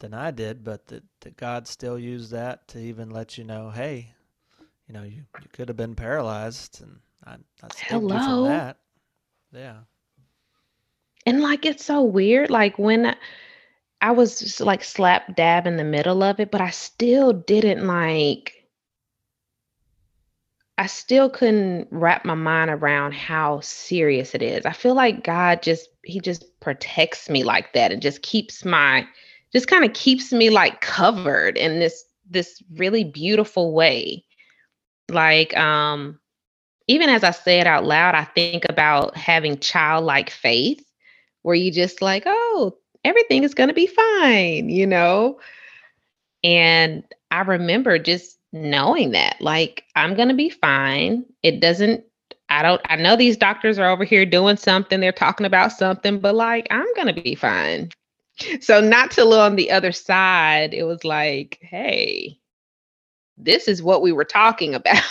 [0.00, 3.70] than I did, but that, that God still used that to even let you know,
[3.70, 4.12] hey,
[4.88, 8.78] you know, you, you could have been paralyzed, and I, I saved you from that.
[9.52, 9.76] Yeah.
[11.26, 12.50] And like it's so weird.
[12.50, 13.16] Like when I
[14.00, 17.86] I was just like slap dab in the middle of it, but I still didn't
[17.86, 18.53] like
[20.76, 24.66] I still couldn't wrap my mind around how serious it is.
[24.66, 29.06] I feel like God just he just protects me like that and just keeps my
[29.52, 34.24] just kind of keeps me like covered in this this really beautiful way.
[35.08, 36.18] Like um
[36.88, 40.84] even as I say it out loud, I think about having childlike faith
[41.42, 45.38] where you just like, "Oh, everything is going to be fine," you know?
[46.42, 51.26] And I remember just knowing that, like, I'm gonna be fine.
[51.42, 52.04] It doesn't
[52.48, 56.20] I don't I know these doctors are over here doing something, they're talking about something,
[56.20, 57.90] but like, I'm gonna be fine.
[58.60, 62.38] So not till on the other side, it was like, hey,
[63.36, 65.02] this is what we were talking about.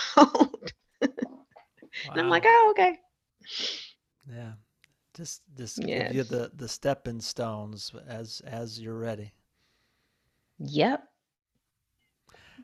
[1.01, 2.99] And I'm like, oh, okay.
[4.29, 4.53] Yeah.
[5.15, 9.33] Just just give you the the stepping stones as as you're ready.
[10.59, 11.07] Yep.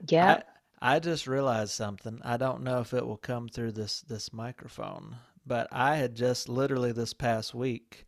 [0.08, 0.48] Yep.
[0.48, 0.59] I
[1.00, 2.22] just realized something.
[2.24, 6.48] I don't know if it will come through this this microphone, but I had just
[6.50, 8.06] literally this past week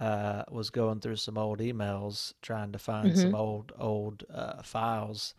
[0.00, 4.62] uh, was going through some old emails trying to find some hmm old old uh,
[4.62, 5.34] files,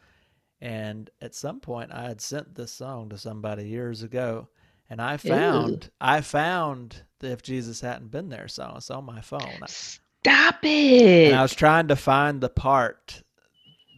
[0.62, 4.48] and at some point I had sent this song to somebody years ago,
[4.90, 5.28] and I Ooh.
[5.28, 8.76] found I found the If Jesus Hadn't Been There song.
[8.78, 9.68] It's on my phone,
[10.24, 10.70] Stop it!
[11.24, 13.24] and I was trying to find the part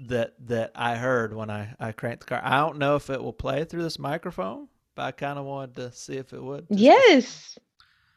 [0.08, 2.42] that that I heard when I I cranked the car.
[2.44, 5.76] I don't know if it will play through this microphone, but I kind of wanted
[5.76, 6.68] to see if it would.
[6.70, 7.58] Yes.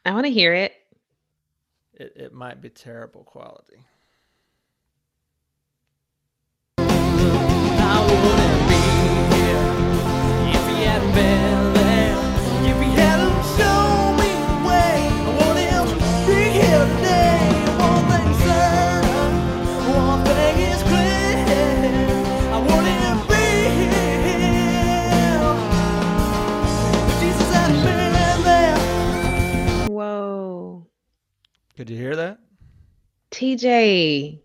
[0.05, 0.73] I want to hear it.
[1.93, 3.77] it it might be terrible quality.
[31.85, 32.39] Could you hear that?
[33.31, 34.41] TJ.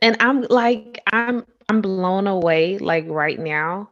[0.00, 3.90] And I'm like, I'm I'm blown away like right now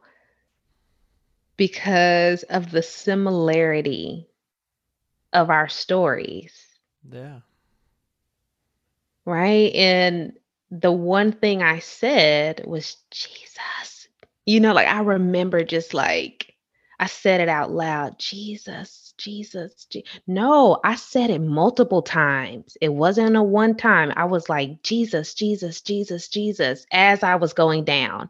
[1.57, 4.27] because of the similarity
[5.33, 6.53] of our stories,
[7.09, 7.41] Yeah.
[9.25, 9.73] right?
[9.73, 10.33] And
[10.71, 14.07] the one thing I said was Jesus.
[14.45, 16.53] You know, like I remember just like
[16.99, 19.85] I said it out loud, Jesus, Jesus.
[19.89, 20.03] Je-.
[20.27, 22.77] No, I said it multiple times.
[22.81, 24.13] It wasn't a one time.
[24.15, 28.29] I was like, Jesus, Jesus, Jesus, Jesus, as I was going down.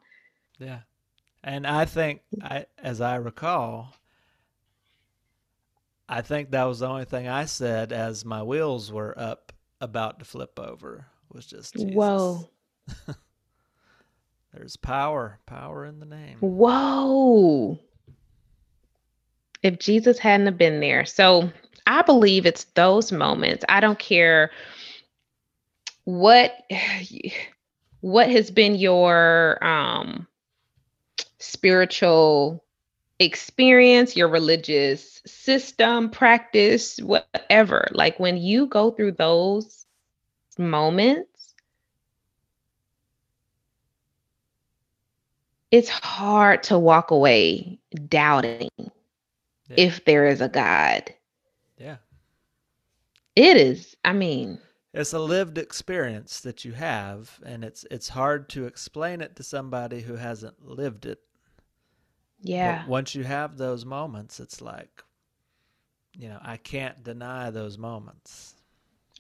[0.60, 0.80] Yeah.
[1.44, 3.94] And I think I as I recall,
[6.10, 10.20] I think that was the only thing I said as my wheels were up about
[10.20, 11.94] to flip over was just Jesus.
[11.94, 12.50] Whoa,
[14.54, 16.38] There's power, power in the name.
[16.40, 17.80] whoa.
[19.66, 21.06] If Jesus hadn't have been there.
[21.06, 21.52] So
[21.88, 23.66] I believe it's those moments.
[23.68, 24.52] I don't care
[26.04, 26.56] what
[28.02, 30.28] what has been your um
[31.40, 32.64] spiritual
[33.18, 37.88] experience, your religious system, practice, whatever.
[37.92, 39.88] Like when you go through those
[40.60, 41.56] moments,
[45.72, 48.70] it's hard to walk away doubting
[49.68, 49.76] Yeah.
[49.78, 51.14] if there is a God.
[51.78, 51.98] Yeah.
[53.36, 54.60] It is, I mean,
[54.94, 59.44] It's a lived experience that you have and it's it's hard to explain it to
[59.44, 61.20] somebody who hasn't lived it.
[62.62, 65.04] But yeah, once you have those moments, it's like,
[66.14, 68.56] you know, I can't deny those moments.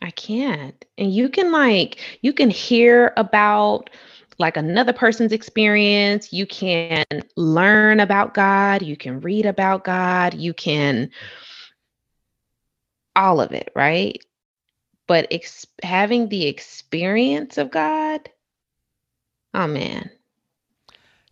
[0.02, 0.84] I can't.
[0.98, 3.90] And you can like, you can hear about
[4.38, 6.32] like another person's experience.
[6.34, 7.06] You can
[7.36, 8.82] learn about God.
[8.82, 10.34] You can read about God.
[10.34, 11.10] You can
[13.16, 14.18] all of it, right?
[15.08, 18.30] But ex- having the experience of God,
[19.54, 20.10] oh man,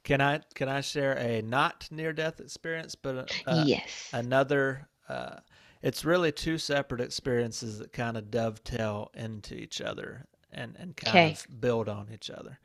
[0.04, 4.10] Can I can I share a not near death experience, but uh, Yes.
[4.12, 4.88] another?
[5.08, 5.38] Uh,
[5.82, 11.18] it's really two separate experiences that kind of dovetail into each other and and kind
[11.18, 11.32] Okay.
[11.50, 12.60] of build on each other.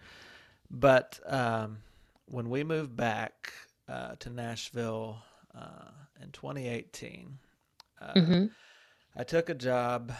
[0.70, 1.78] But um,
[2.26, 3.52] when we moved back
[3.88, 5.22] uh, to Nashville
[5.54, 5.90] uh,
[6.22, 7.38] in 2018,
[8.00, 8.46] uh, Mm-hmm.
[9.16, 10.12] I took a job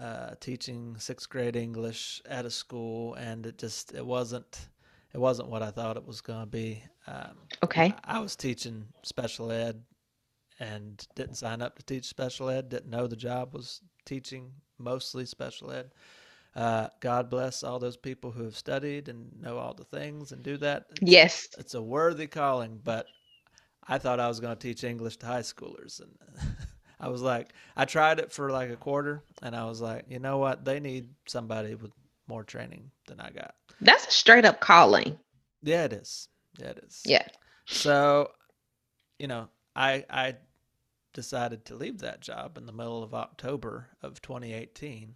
[0.00, 4.68] uh, teaching sixth grade English at a school, and it just it wasn't
[5.12, 6.82] it wasn't what I thought it was going to be.
[7.06, 8.00] Um, Okay.
[8.04, 9.82] I was teaching special ed
[10.58, 12.68] and didn't sign up to teach special ed.
[12.68, 15.90] Didn't know the job was teaching mostly special ed.
[16.56, 20.42] Uh, God bless all those people who have studied and know all the things and
[20.42, 20.86] do that.
[20.90, 21.48] It's Yes.
[21.58, 23.06] it's a worthy calling, but
[23.86, 26.16] I thought I was going to teach English to high schoolers, and
[27.00, 30.18] I was like, I tried it for like a quarter, and I was like, you
[30.18, 30.64] know what?
[30.64, 31.92] They need somebody with
[32.28, 33.54] more training than I got.
[33.80, 35.18] That's a straight up calling.
[35.62, 36.28] Yeah, it is.
[36.58, 37.02] Yeah, it is.
[37.04, 37.26] Yeah.
[37.66, 38.30] So,
[39.18, 40.36] you know, I I
[41.12, 45.14] decided to leave that job in the middle of October of 2018.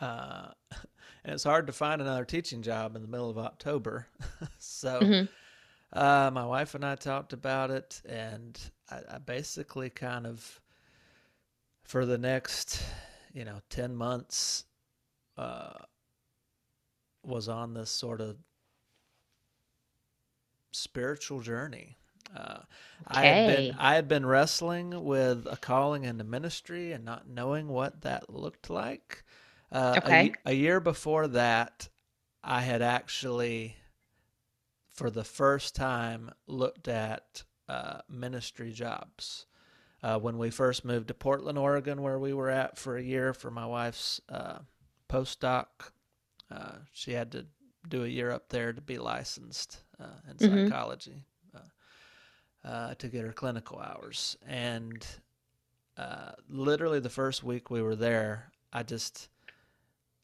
[0.00, 0.48] Uh,
[1.24, 4.06] and it's hard to find another teaching job in the middle of October.
[4.58, 5.24] so, hmm
[5.92, 8.58] uh, my wife and I talked about it, and
[8.90, 10.60] I, I basically kind of,
[11.84, 12.82] for the next,
[13.32, 14.64] you know, 10 months,
[15.38, 15.72] uh,
[17.22, 18.36] was on this sort of
[20.72, 21.96] spiritual journey.
[22.34, 22.60] Uh,
[23.06, 27.68] I had been I had been wrestling with a calling into ministry and not knowing
[27.68, 29.24] what that looked like.
[29.72, 30.12] Uh, a, Okay.
[30.12, 31.88] ye- a year before that,
[32.42, 33.76] I had actually,
[34.92, 39.46] for the first time, looked at uh, ministry jobs.
[40.02, 43.34] Uh, when we first moved to Portland, Oregon, where we were at for a year
[43.34, 44.58] for my wife's uh,
[45.08, 45.66] postdoc,
[46.50, 47.46] uh, she had to
[47.88, 51.60] do a year up there to be licensed uh, in hmm psychology uh,
[52.68, 54.36] uh, to get her clinical hours.
[54.46, 55.06] And
[55.96, 59.28] uh, literally the first week we were there, I just,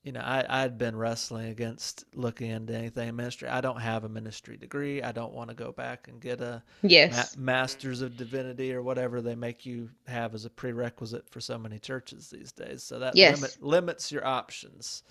[0.06, 3.48] you know, I, I had been wrestling against looking into anything in ministry.
[3.48, 5.02] I don't have a ministry degree.
[5.02, 7.36] I don't want to go back and get a ma- Yes.
[7.36, 11.80] master's of divinity or whatever they make you have as a prerequisite for so many
[11.80, 12.84] churches these days.
[12.84, 13.58] So that limit Yes.
[13.60, 15.02] limits your options.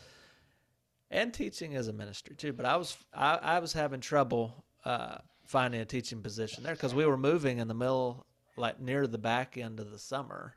[1.12, 5.18] And teaching is a ministry too, but I was I, I was having trouble uh,
[5.46, 8.26] finding a teaching position there because we were moving in the middle,
[8.56, 10.56] like near the back end of the summer,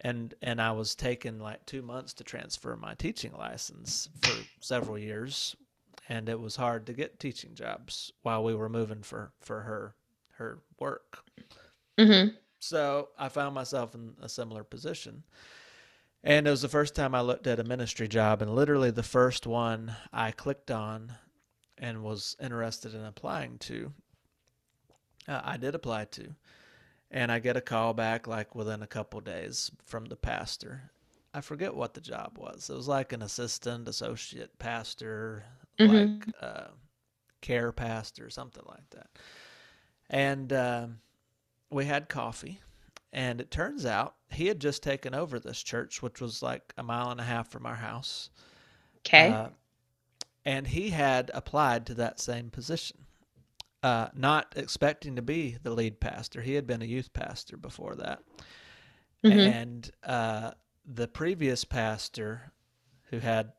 [0.00, 4.98] and and I was taking like two months to transfer my teaching license for several
[4.98, 5.56] years,
[6.08, 9.94] and it was hard to get teaching jobs while we were moving for for her
[10.32, 11.24] her work.
[11.98, 12.28] hmm
[12.60, 15.24] So I found myself in a similar position.
[16.22, 19.02] And it was the first time I looked at a ministry job, and literally the
[19.02, 21.14] first one I clicked on
[21.78, 23.92] and was interested in applying to,
[25.28, 26.34] uh, I did apply to.
[27.10, 30.90] And I get a call back like within a couple days from the pastor.
[31.34, 32.70] I forget what the job was.
[32.70, 35.44] It was like an assistant, associate pastor,
[35.82, 36.68] like hmm uh,
[37.42, 39.08] care pastor, something like that.
[40.10, 41.00] And um
[41.70, 42.60] we had coffee,
[43.12, 46.82] and it turns out he had just taken over this church, which was like a
[46.82, 48.30] mile and a half from our house.
[48.98, 49.40] Okay.
[49.40, 49.50] Uh,
[50.44, 53.06] and he had applied to that same position,
[53.82, 56.42] uh, not expecting to be the lead pastor.
[56.42, 58.22] He had been a youth pastor before that.
[59.24, 60.52] hmm And uh,
[60.84, 62.52] the previous pastor,
[63.10, 63.52] who had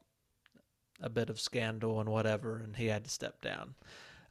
[1.02, 3.76] a bit of scandal and whatever, and he had to step down.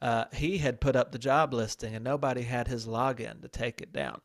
[0.01, 3.81] Uh, he had put up the job listing, and nobody had his login to take
[3.81, 4.21] it down.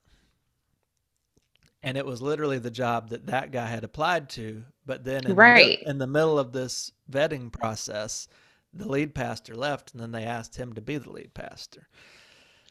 [1.83, 4.65] And it was literally the job that that guy had applied to.
[4.85, 5.79] But then in the Right.
[5.83, 8.29] in the middle of this vetting process,
[8.79, 11.89] the lead pastor left, and then they asked him to be the lead pastor.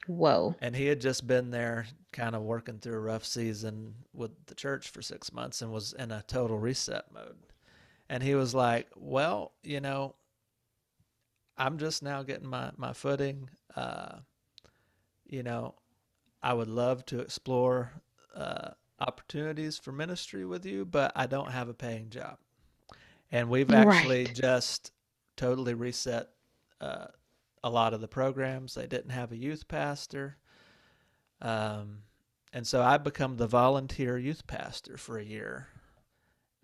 [0.07, 0.55] Whoa.
[0.59, 4.55] And he had just been there, kind of working through a rough season with the
[4.55, 7.37] church for six months, and was in a total reset mode.
[8.09, 10.15] And he was like, "Well, you know,
[11.57, 13.49] I'm just now getting my my footing.
[13.75, 14.19] Uh,
[15.25, 15.75] you know,
[16.43, 17.91] I would love to explore
[18.35, 22.37] uh, opportunities for ministry with you, but I don't have a paying job.
[23.31, 24.33] And we've actually Right.
[24.33, 24.91] just
[25.35, 26.29] totally reset
[26.81, 27.07] uh,
[27.63, 28.75] a lot of the programs.
[28.75, 30.37] They didn't have a youth pastor.
[31.41, 31.99] Um,
[32.53, 35.67] and so I become the volunteer youth pastor for a year.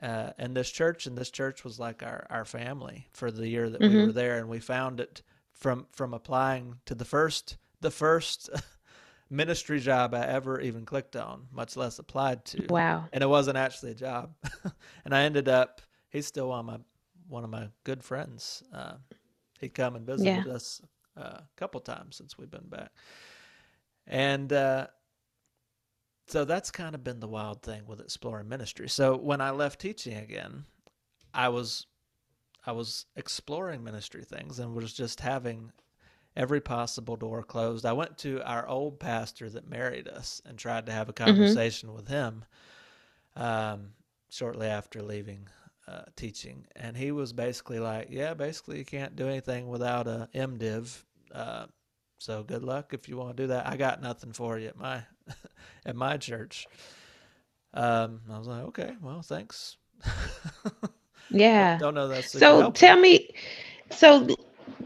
[0.02, 3.70] Uh, in this church, and this church was like our, our family for the year
[3.70, 5.22] that we hmm were there, and we found it
[5.54, 8.50] from from applying to the first the first
[9.30, 13.10] ministry job I ever even clicked on, much less applied to, Wow.
[13.14, 14.34] and it wasn't actually a job.
[15.06, 16.80] and I ended up he's still on my
[17.32, 18.64] one of my good friends.
[18.74, 18.96] Uh,
[19.60, 20.16] he come and Yeah.
[20.16, 20.82] visited us
[21.18, 22.92] uh, a couple times since we've been back.
[24.08, 24.88] And uh,
[26.28, 28.90] so that's kind of been the wild thing with exploring ministry.
[28.90, 30.66] So when I left teaching again,
[31.34, 31.88] I was
[32.66, 35.72] I was exploring ministry things and was just having
[36.36, 37.86] every possible door closed.
[37.86, 41.90] I went to our old pastor that married us and tried to have a conversation
[41.90, 41.96] mm-hmm.
[41.98, 42.46] with him
[43.36, 43.90] um,
[44.30, 45.48] shortly after leaving
[45.88, 50.30] uh, teaching, and he was basically like, "Yeah, basically you can't do anything without a
[50.34, 51.04] MDiv.
[51.34, 51.66] Uh,
[52.18, 53.68] so good luck if you want to do that.
[53.68, 55.04] I got nothing for you at my
[55.86, 56.68] at my church."
[57.74, 59.78] Um, I was like, "Okay, well, thanks."
[61.30, 62.26] yeah, don't know that.
[62.26, 63.30] So tell me,
[63.90, 64.28] so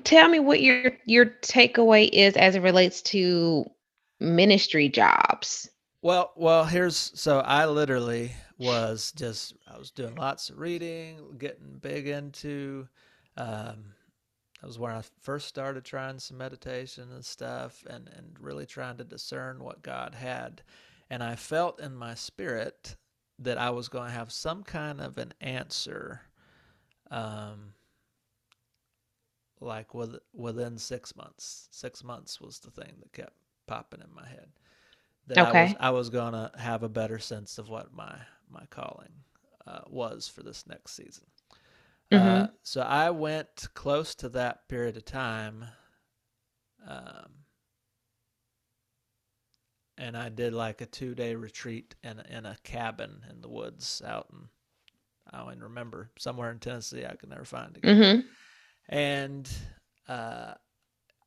[0.03, 3.69] tell me what your your takeaway is as it relates to
[4.19, 5.69] ministry jobs.
[6.01, 11.79] Well, well, here's so I literally was just I was doing lots of reading, getting
[11.81, 12.87] big into.
[13.37, 13.93] Um,
[14.61, 18.97] that was where I first started trying some meditation and stuff, and and really trying
[18.97, 20.61] to discern what God had.
[21.09, 22.95] And I felt in my spirit
[23.39, 26.21] that I was going to have some kind of an answer,
[27.11, 27.73] um,
[29.59, 31.67] like with, within six months.
[31.69, 33.33] Six months was the thing that kept
[33.67, 34.47] popping in my head
[35.27, 35.59] that okay.
[35.59, 38.15] I was I was gonna have a better sense of what my
[38.55, 39.11] my calling
[39.67, 41.25] uh, was for this next season.
[42.11, 42.43] Mm-hmm.
[42.43, 45.65] Uh, so I went close to that period of time,
[46.87, 47.29] um,
[49.97, 54.01] and I did like a two day retreat in in a cabin in the woods
[54.05, 54.49] out in
[55.31, 57.05] I don't even remember somewhere in Tennessee.
[57.05, 57.97] I can never find again.
[57.97, 58.19] Mm-hmm.
[58.95, 59.49] And
[60.07, 60.53] uh,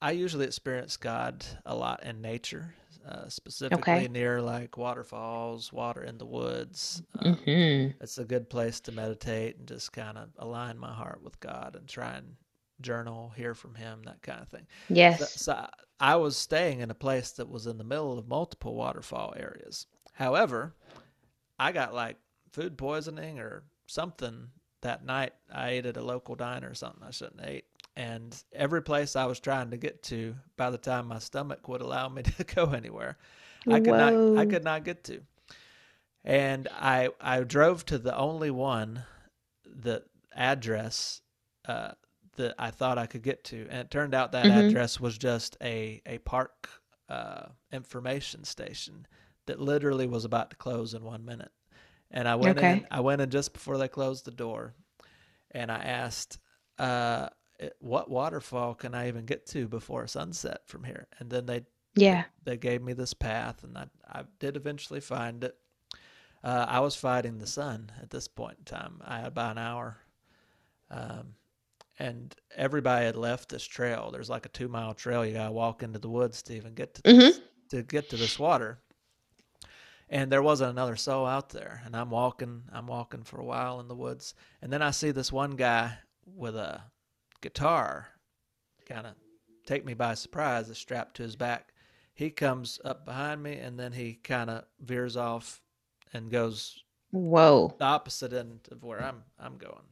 [0.00, 2.74] I usually experience God a lot in nature
[3.08, 4.08] uh, specifically okay.
[4.08, 7.02] near like waterfalls, water in the woods.
[7.18, 8.02] Um, mm-hmm.
[8.02, 11.74] It's a good place to meditate and just kind of align my heart with God
[11.74, 12.36] and try and
[12.80, 14.66] journal, hear from Him, that kind of thing.
[14.88, 15.20] Yes.
[15.20, 15.66] So, so
[15.98, 19.86] I was staying in a place that was in the middle of multiple waterfall areas.
[20.12, 20.74] However,
[21.58, 22.16] I got like
[22.52, 24.48] food poisoning or something
[24.82, 25.32] that night.
[25.52, 27.64] I ate at a local diner or something I shouldn't have ate
[27.98, 31.80] and every place I was trying to get to, by the time my stomach would
[31.80, 33.18] allow me to go anywhere,
[33.66, 34.34] I could Whoa.
[34.34, 35.20] not I could not get to.
[36.24, 39.02] And I I drove to the only one,
[39.64, 41.22] the address
[41.66, 41.92] uh,
[42.36, 44.68] that I thought I could get to, and it turned out that mm-hmm.
[44.68, 46.70] address was just a a park
[47.08, 49.08] uh, information station
[49.46, 51.50] that literally was about to close in one minute.
[52.12, 52.72] And I went okay.
[52.72, 52.86] in.
[52.92, 54.74] I went in just before they closed the door,
[55.50, 56.38] and I asked.
[56.78, 57.28] Uh,
[57.80, 61.06] what waterfall can I even get to before sunset from here?
[61.18, 65.44] And then they yeah they gave me this path, and I I did eventually find
[65.44, 65.56] it.
[66.42, 69.00] Uh, I was fighting the sun at this point in time.
[69.04, 69.98] I had about an hour,
[70.90, 71.34] um,
[71.98, 74.10] and everybody had left this trail.
[74.12, 76.94] There's like a two mile trail you gotta walk into the woods to even get
[76.94, 77.40] to this, mm-hmm.
[77.70, 78.78] to get to this water.
[80.10, 81.82] And there wasn't another soul out there.
[81.84, 85.10] And I'm walking, I'm walking for a while in the woods, and then I see
[85.10, 86.82] this one guy with a
[87.40, 88.08] guitar
[88.86, 89.14] kind of
[89.66, 91.72] take me by surprise is strapped to his back.
[92.14, 95.60] He comes up behind me and then he kind of veers off
[96.12, 99.84] and goes whoa the opposite end of where I'm I'm going.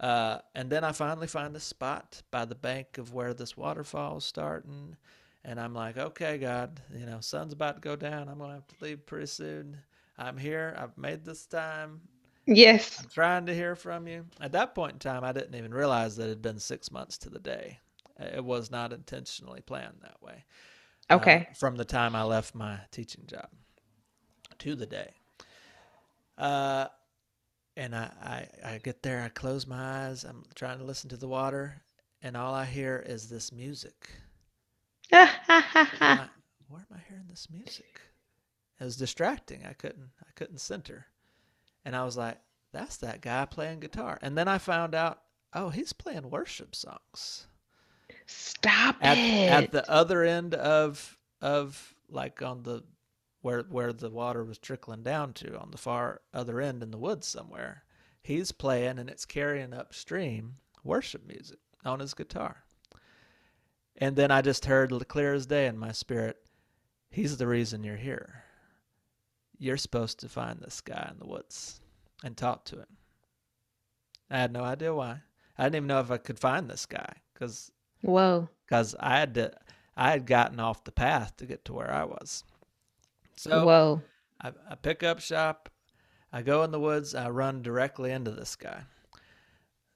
[0.00, 4.18] Uh, and then I finally find the spot by the bank of where this waterfall
[4.18, 4.96] is starting.
[5.44, 8.28] And I'm like, okay, God, you know, sun's about to go down.
[8.28, 9.78] I'm going to have to leave pretty soon.
[10.16, 10.74] I'm here.
[10.76, 12.02] I've made this time.
[12.48, 12.98] Yes.
[12.98, 14.24] I'm trying to hear from you.
[14.40, 17.18] At that point in time, I didn't even realize that it had been six months
[17.18, 17.78] to the day.
[18.18, 20.44] It was not intentionally planned that way.
[21.10, 21.48] Uh, okay.
[21.50, 23.48] Uh, from the time I left my teaching job
[24.60, 25.12] to the day.
[26.38, 26.86] Uh,
[27.76, 28.10] and I,
[28.64, 31.82] I, I get there, I close my eyes, I'm trying to listen to the water,
[32.22, 34.10] and all I hear is this music.
[35.10, 36.28] where, am I,
[36.68, 38.00] where am I hearing this music?
[38.80, 39.64] It was distracting.
[39.66, 41.06] I couldn't I couldn't center.
[41.88, 42.36] And I was like,
[42.70, 44.18] that's that guy playing guitar.
[44.20, 45.22] And then I found out,
[45.54, 47.46] oh, he's playing worship songs.
[48.26, 49.48] Stop at, it.
[49.50, 52.84] At the other end of of like on the
[53.40, 56.98] where where the water was trickling down to on the far other end in the
[56.98, 57.84] woods somewhere.
[58.20, 62.64] He's playing and it's carrying upstream worship music on his guitar.
[63.96, 66.36] And then I just heard clear as day in my spirit,
[67.08, 68.44] he's the reason you're here
[69.58, 71.80] you're supposed to find this guy in the woods
[72.24, 72.96] and talk to him.
[74.30, 75.20] I had no idea why.
[75.56, 79.34] I didn't even know if I could find this guy because whoa, because I had
[79.34, 79.52] to,
[79.96, 82.44] I had gotten off the path to get to where I was.
[83.36, 84.02] So whoa,
[84.40, 85.68] I, I pick up shop,
[86.32, 88.82] I go in the woods, I run directly into this guy.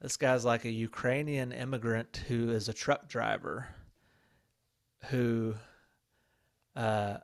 [0.01, 3.69] This guy's like a Ukrainian immigrant who is a truck driver
[5.11, 5.55] who
[6.75, 7.19] uh,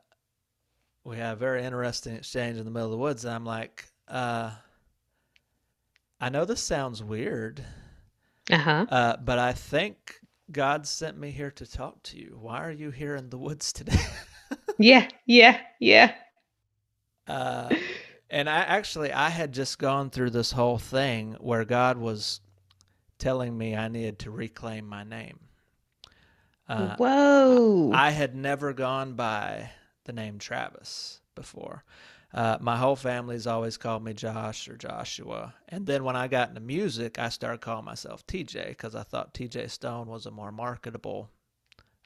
[1.03, 3.25] we had a very interesting exchange in the middle of the woods.
[3.25, 4.51] And I'm like, uh,
[6.19, 7.63] I know this sounds weird,
[8.51, 8.85] Uh-huh.
[8.89, 10.15] uh, but I think
[10.51, 12.37] God sent me here to talk to you.
[12.41, 13.99] Why are you here in the woods today?
[14.77, 16.13] Yeah, yeah, yeah.
[17.27, 17.69] uh,
[18.29, 22.39] and I actually I had just gone through this whole thing where God was
[23.17, 25.39] telling me I needed to reclaim my name.
[26.67, 27.91] Uh, Whoa.
[27.93, 29.69] I had never gone by
[30.09, 31.85] the name Travis before.
[32.33, 35.55] Uh, my whole family's always called me Josh or Joshua.
[35.69, 39.33] And then when I got into music, I started calling myself TJ because I thought
[39.35, 41.29] TJ Stone was a more marketable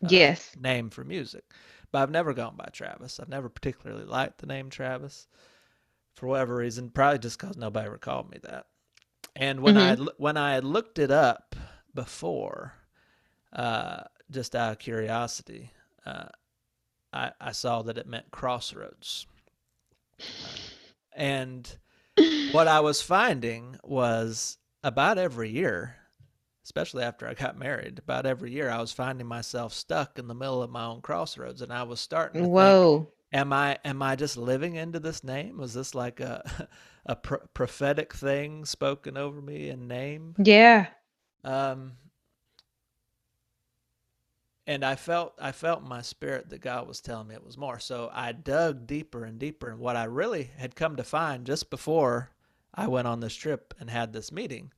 [0.04, 0.58] uh, yes.
[0.60, 1.46] name for music.
[1.92, 3.20] But I've never gone by Travis.
[3.20, 5.28] I've never particularly liked the name Travis
[6.16, 8.68] for whatever reason, probably just because nobody ever called me that.
[9.36, 9.92] And when I Mhm.
[9.92, 11.56] had, when I had looked it up
[11.96, 12.76] before,
[13.54, 15.72] uh, just out of curiosity,
[16.06, 16.30] uh,
[17.14, 19.28] I, I saw that it meant crossroads.
[21.16, 21.78] And
[22.52, 25.96] what I was finding was about every year,
[26.64, 30.34] especially after I got married, about every year I was finding myself stuck in the
[30.36, 33.08] middle of my own crossroads, and I was starting to think, Whoa.
[33.32, 35.58] am I am I just living into this name?
[35.58, 36.68] Was this like a
[37.06, 40.36] a pro- prophetic thing spoken over me in name?
[40.38, 40.88] Yeah.
[41.44, 41.94] Um,
[44.68, 47.58] and I felt I felt in my spirit that God was telling me it was
[47.58, 47.80] more.
[47.80, 51.70] So I dug deeper and deeper, and what I really had come to find just
[51.70, 52.30] before
[52.74, 54.72] I went on this trip and had this meeting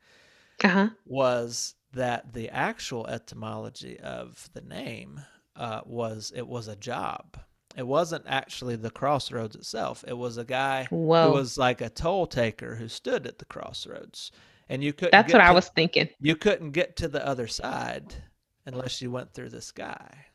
[0.63, 0.89] Uh-huh.
[1.05, 5.21] was that the actual etymology of the name
[5.55, 7.37] uh, was it was a job.
[7.77, 10.03] It wasn't actually the crossroads itself.
[10.07, 11.27] It was a guy Whoa.
[11.27, 14.31] who was like a toll taker who stood at the crossroads,
[14.69, 15.11] and you couldn't.
[15.11, 16.09] That's what I was thinking.
[16.19, 18.15] you couldn't get to the other side
[18.65, 20.25] unless you went through this guy.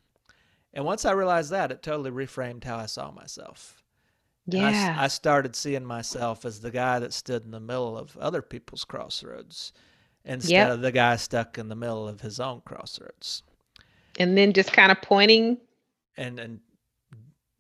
[0.72, 3.82] And once I realized that, it totally reframed how I saw myself.
[4.54, 4.94] And I Yeah.
[4.96, 8.84] I, started seeing myself as the guy that stood in the middle of other people's
[8.84, 9.72] crossroads
[10.24, 10.70] instead Yep.
[10.70, 13.42] of the guy stuck in the middle of his own crossroads.
[14.18, 15.58] and then just kind of pointing.
[16.16, 16.60] And and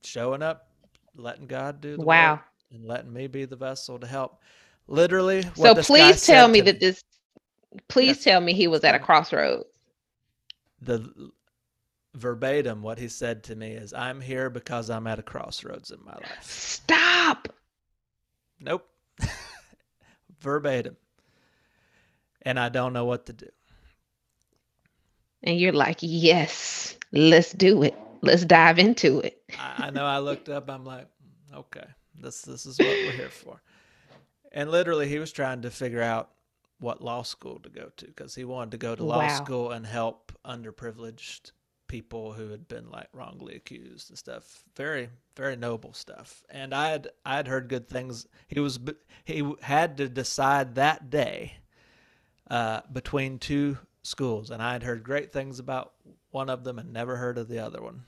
[0.02, 0.68] showing up,
[1.16, 2.34] letting God do the Wow.
[2.34, 2.42] work
[2.72, 4.42] and letting me be the vessel to help.
[4.88, 7.02] Literally, So please tell me that this
[7.88, 8.24] please Yes.
[8.24, 9.64] tell me he was at a crossroads.
[10.80, 11.30] The
[12.14, 15.98] verbatim what he said to me is i'm here because i'm at a crossroads in
[16.04, 17.48] my life Stop.
[18.58, 18.86] nope
[20.40, 20.96] verbatim
[22.42, 23.48] and i don't know what to do
[25.42, 27.94] And you're like, yes, let's do it.
[28.20, 29.40] Let's dive into it.
[29.58, 31.06] I, I know i looked up i'm like
[31.52, 31.86] "Mm, okay
[32.20, 33.62] this this is what we're here for
[34.52, 36.30] and literally he was trying to figure out
[36.80, 39.28] what law school to go to because he wanted to go to law Wow.
[39.28, 41.52] school and help underprivileged
[41.88, 44.64] people who had been like wrongly accused and stuff.
[44.76, 46.44] Very very noble stuff.
[46.50, 48.26] And i had i had heard good things.
[48.48, 48.80] He was
[49.24, 51.58] he had to decide that day
[52.50, 55.92] uh, between two schools and i had heard great things about
[56.30, 58.04] one of them and never heard of the other one.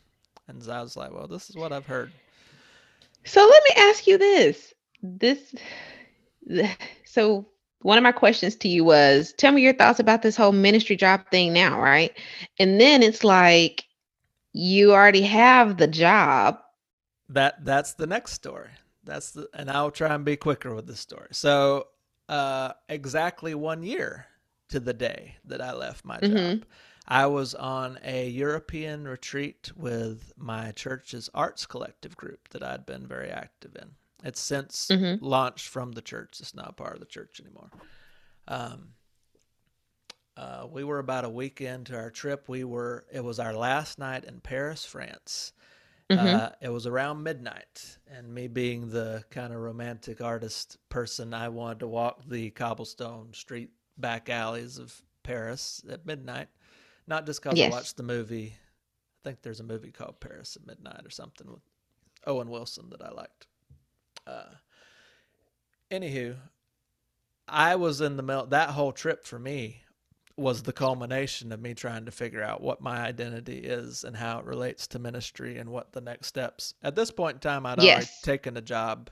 [0.48, 2.12] And so i was like well this is what i've heard.
[3.24, 4.74] So let me ask you this.
[5.02, 5.54] This
[7.04, 7.46] so
[7.82, 10.96] one of my questions to you was tell me your thoughts about this whole ministry
[10.96, 12.12] job thing now, right?
[12.58, 13.84] And then it's like
[14.52, 16.58] you already have the job.
[17.28, 18.70] that that's the next story
[19.04, 21.86] that's the and i'll try and be quicker with the story so
[22.28, 24.26] uh exactly one year
[24.68, 26.62] to the day that i left my job Mhm.
[27.08, 33.06] i was on a european retreat with my church's arts collective group that i'd been
[33.06, 33.90] very active in
[34.22, 35.18] it's since Mhm.
[35.20, 37.70] launched from the church it's not part of the church anymore
[38.48, 38.94] um
[40.36, 42.48] uh, we were about a week into our trip.
[42.48, 43.04] We were.
[43.12, 45.52] It was our last night in Paris, France.
[46.10, 46.18] Mhm.
[46.40, 51.50] Uh, it was around midnight, and me being the kind of romantic artist person, I
[51.50, 56.48] wanted to walk the cobblestone street back alleys of Paris at midnight.
[57.06, 57.70] Not just because Yes.
[57.70, 58.54] I watched the movie.
[58.56, 61.62] I think there's a movie called Paris at Midnight or something with
[62.26, 63.48] Owen Wilson that I liked.
[64.26, 64.54] Uh,
[65.90, 66.36] anywho,
[67.48, 68.46] I was in the.
[68.48, 69.82] That whole trip for me
[70.36, 74.38] was the culmination of me trying to figure out what my identity is and how
[74.38, 76.74] it relates to ministry and what the next steps.
[76.82, 79.10] At this point in time, I'd already taken a job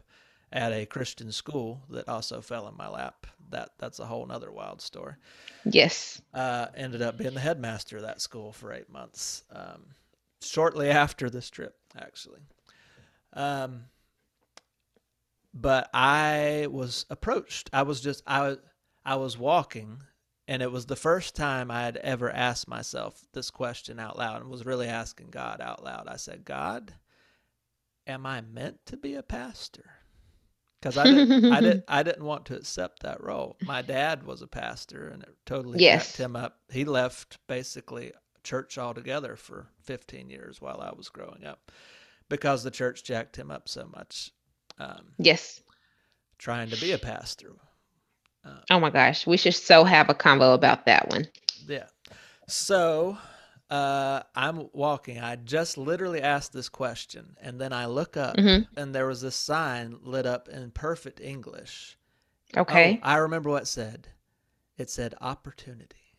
[0.53, 3.27] at a Christian school that also fell in my lap.
[3.51, 5.15] That that's a whole nother wild story.
[5.65, 6.23] Yes.
[6.33, 9.45] Uh, ended up being the headmaster of that school for eight months.
[9.53, 9.87] Um,
[10.41, 12.41] shortly after this trip, actually.
[13.33, 13.85] Um,
[15.55, 17.71] but I was approached.
[17.73, 18.59] I was just I was
[19.05, 20.03] I was walking
[20.49, 24.41] and it was the first time I had ever asked myself this question out loud
[24.43, 26.09] and was really asking God out loud.
[26.09, 26.95] I said, God,
[28.07, 29.93] am I meant to be a pastor?
[30.81, 33.59] Because I didn't, I didn't, I didn't want to accept that role.
[33.63, 36.07] My dad was a pastor, and it totally Yes.
[36.07, 36.59] jacked him up.
[36.71, 41.71] He left basically church altogether for 15 years while I was growing up,
[42.29, 44.33] because the church jacked him up so much.
[44.81, 45.61] Um, Yes.
[46.39, 47.53] trying to be a pastor.
[48.71, 49.27] Oh my gosh.
[49.27, 51.27] We should so have a convo about that one.
[51.69, 51.87] Yeah.
[52.49, 53.19] So
[53.69, 55.21] uh, I'm walking.
[55.21, 58.67] I just literally asked this question, and then I look up, Mhm.
[58.77, 61.99] and there was this sign lit up in perfect English.
[62.57, 62.99] Okay.
[63.03, 64.09] Oh, I remember what it said.
[64.79, 66.17] It said opportunity.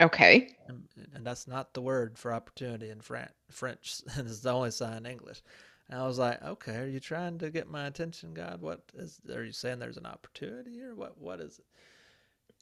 [0.00, 0.56] Okay.
[0.68, 4.00] And, and that's not the word for opportunity in Fran- French.
[4.16, 5.42] it's the only sign in English.
[5.88, 8.60] And I was like, okay, are you trying to get my attention, God?
[8.62, 9.20] What is?
[9.30, 10.94] Are you saying there's an opportunity here?
[10.94, 11.66] What What is it?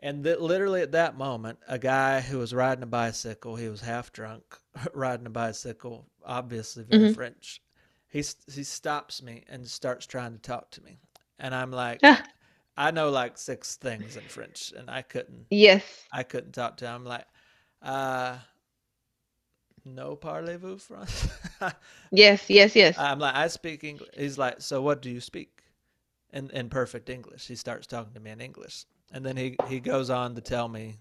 [0.00, 3.80] And that literally at that moment, a guy who was riding a bicycle, he was
[3.82, 4.58] half drunk,
[4.94, 7.14] riding a bicycle, obviously very Mhm.
[7.14, 7.62] French.
[8.08, 8.18] He
[8.52, 11.00] he stops me and starts trying to talk to me,
[11.38, 12.22] and I'm like, Ah.
[12.76, 16.08] I know like six things in French, and I couldn't Yes.
[16.12, 16.94] I couldn't talk to him.
[16.94, 17.26] I'm like,
[17.82, 18.38] uh,
[19.84, 21.30] no parlez-vous français?
[22.10, 22.48] Yes.
[22.48, 22.76] Yes.
[22.76, 22.98] Yes.
[22.98, 24.10] I'm like, I speak English.
[24.16, 25.62] He's like, so what do you speak?
[26.32, 27.46] In in perfect English.
[27.46, 30.66] He starts talking to me in English, and then he he goes on to tell
[30.66, 30.96] me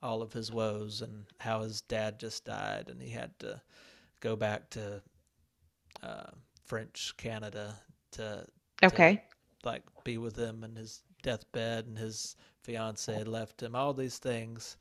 [0.00, 3.60] all of his woes and how his dad just died, and he had to
[4.20, 5.02] go back to
[6.02, 6.30] uh,
[6.64, 7.74] French Canada
[8.12, 8.46] to
[8.82, 9.22] okay.
[9.64, 13.74] like be with him in his deathbed, and his fiance had left him.
[13.74, 14.76] All these things.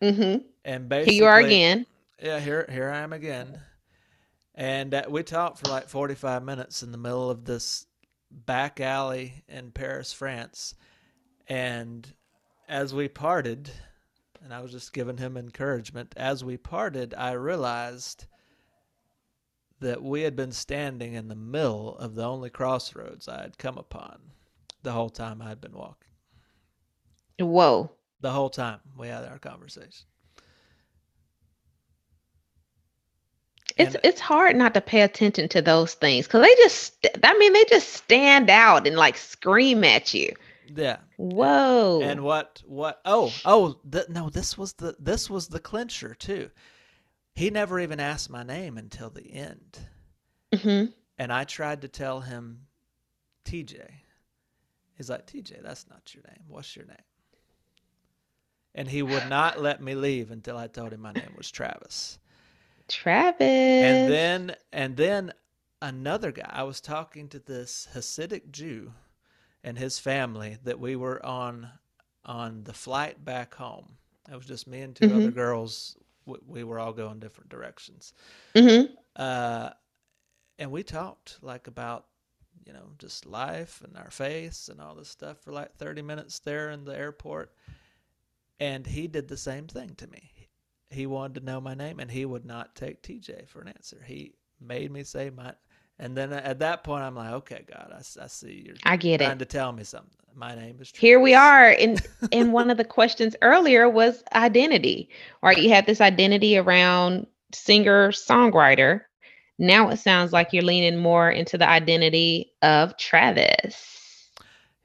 [0.00, 0.46] Mm-hmm.
[0.64, 1.86] And Here basically, you are again.
[2.22, 3.60] Yeah, here here I am again.
[4.54, 7.86] And uh, we talked for like 45 minutes in the middle of this
[8.30, 10.74] back alley in Paris, France.
[11.48, 12.06] And
[12.68, 13.70] as we parted,
[14.44, 18.26] and I was just giving him encouragement, as we parted, I realized
[19.80, 23.78] that we had been standing in the middle of the only crossroads I had come
[23.78, 24.18] upon
[24.82, 26.10] the whole time I had been walking.
[27.38, 27.92] Whoa.
[28.20, 30.09] The whole time we had our conversation.
[33.76, 37.36] It's And- it's hard not to pay attention to those things because they just I
[37.38, 40.34] mean they just stand out and like scream at you.
[40.74, 40.98] Yeah.
[41.16, 42.00] Whoa.
[42.02, 46.50] And what what oh oh th- no this was the this was the clincher too.
[47.34, 49.78] He never even asked my name until the end.
[50.54, 50.84] hmm
[51.18, 52.66] And I tried to tell him
[53.44, 53.80] TJ.
[54.96, 56.44] He's like, TJ, that's not your name.
[56.46, 56.96] What's your name?
[58.74, 62.18] And he would not let me leave until I told him my name was Travis.
[62.90, 63.50] Travis.
[63.80, 65.32] And then and then
[65.82, 66.48] another guy.
[66.50, 68.92] I was talking to this Hasidic Jew
[69.64, 71.70] and his family that we were on
[72.24, 73.96] on the flight back home.
[74.30, 75.34] It was just me and 2 other Mhm.
[75.34, 75.96] girls.
[76.26, 78.12] We, we were all going different directions.
[78.54, 78.86] hmm
[79.16, 79.70] Uh,
[80.58, 82.06] and we talked like about
[82.66, 86.38] you know just life and our faith and all this stuff for like 30 minutes
[86.40, 87.52] there in the airport
[88.58, 90.39] and he did the same thing to me
[90.90, 94.02] he wanted to know my name and he would not take tj for an answer
[94.06, 95.52] he made me say my
[95.98, 99.36] and then at that point i'm like okay god I see you're I get trying
[99.36, 99.38] it.
[99.40, 101.70] to tell me something my name is Here we are.
[101.70, 102.00] And
[102.32, 105.10] and one of the questions earlier was identity.
[105.42, 105.58] Right.
[105.58, 109.02] You had this identity around singer songwriter.
[109.58, 114.30] Now it sounds like you're leaning more into the identity of Travis.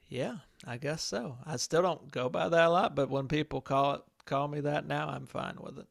[0.08, 0.36] yeah
[0.66, 3.94] i guess so i still don't go by that a lot but when people call
[3.94, 5.86] it call me that now i'm fine with it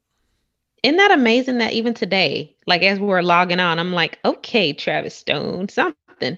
[0.86, 4.71] Isn't that amazing that even today, like as we were logging on, I'm like, okay,
[4.71, 6.38] Travis Stone, something.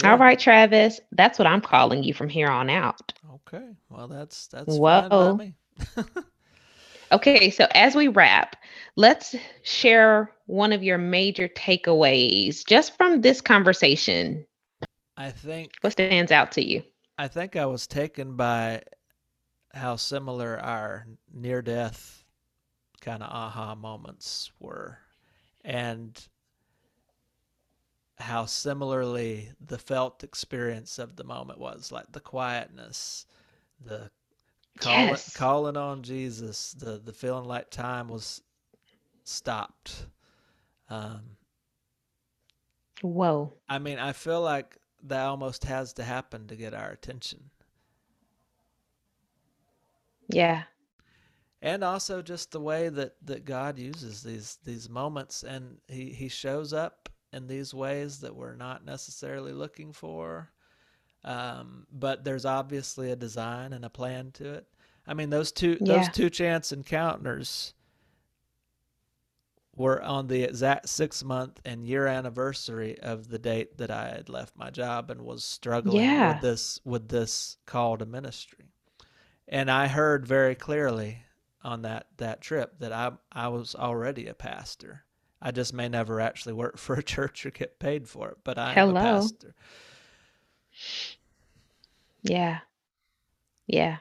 [0.00, 0.12] Yeah.
[0.12, 3.12] All right, Travis, that's what I'm calling you from here on out.
[3.34, 3.74] Okay.
[3.90, 5.34] Well, that's that's Whoa.
[5.34, 5.54] me.
[7.10, 8.56] Okay, so as we wrap,
[8.96, 9.34] let's
[9.64, 14.46] share one of your major takeaways just from this conversation.
[15.16, 16.82] I think What stands out to you?
[17.18, 18.82] I think I was taken by
[19.74, 22.21] how similar our near death
[23.02, 25.00] kind of aha moments were
[25.64, 26.28] and
[28.18, 33.26] how similarly the felt experience of the moment was like the quietness
[33.80, 34.10] the
[34.80, 35.34] calling, Yes.
[35.34, 38.42] calling on jesus the the feeling like time was
[39.24, 40.06] stopped
[40.90, 41.36] um
[43.02, 43.54] Whoa.
[43.68, 47.50] I mean, I feel like that almost has to happen to get our attention.
[50.28, 50.64] Yeah.
[51.62, 56.28] And also just the way that, that God uses these these moments and he, he
[56.28, 60.50] shows up in these ways that we're not necessarily looking for.
[61.24, 64.66] Um, but there's obviously a design and a plan to it.
[65.06, 65.86] I mean, those two Yeah.
[65.86, 67.74] those two chance encounters
[69.76, 74.28] were on the exact six month and year anniversary of the date that I had
[74.28, 76.28] left my job and was struggling Yeah.
[76.28, 78.66] with this with this call to ministry.
[79.48, 81.22] And I heard very clearly
[81.64, 85.04] on that that trip that I I was already a pastor.
[85.40, 88.58] I just may never actually work for a church or get paid for it, but
[88.58, 88.94] I am a Hello.
[88.94, 89.54] pastor.
[92.22, 92.60] Yeah.
[93.66, 93.98] Yeah.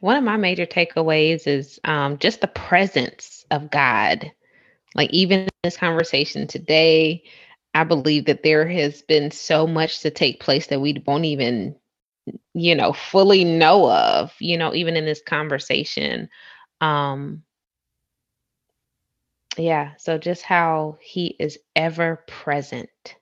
[0.00, 4.30] One of my major takeaways is um, just the presence of God.
[4.94, 7.24] Like, even in this conversation today,
[7.74, 11.76] I believe that there has been so much to take place that we won't even,
[12.54, 16.28] you know, fully know of, you know, even in this conversation.
[16.80, 17.42] Um,
[19.56, 19.92] yeah.
[19.98, 23.16] So, just how He is ever present,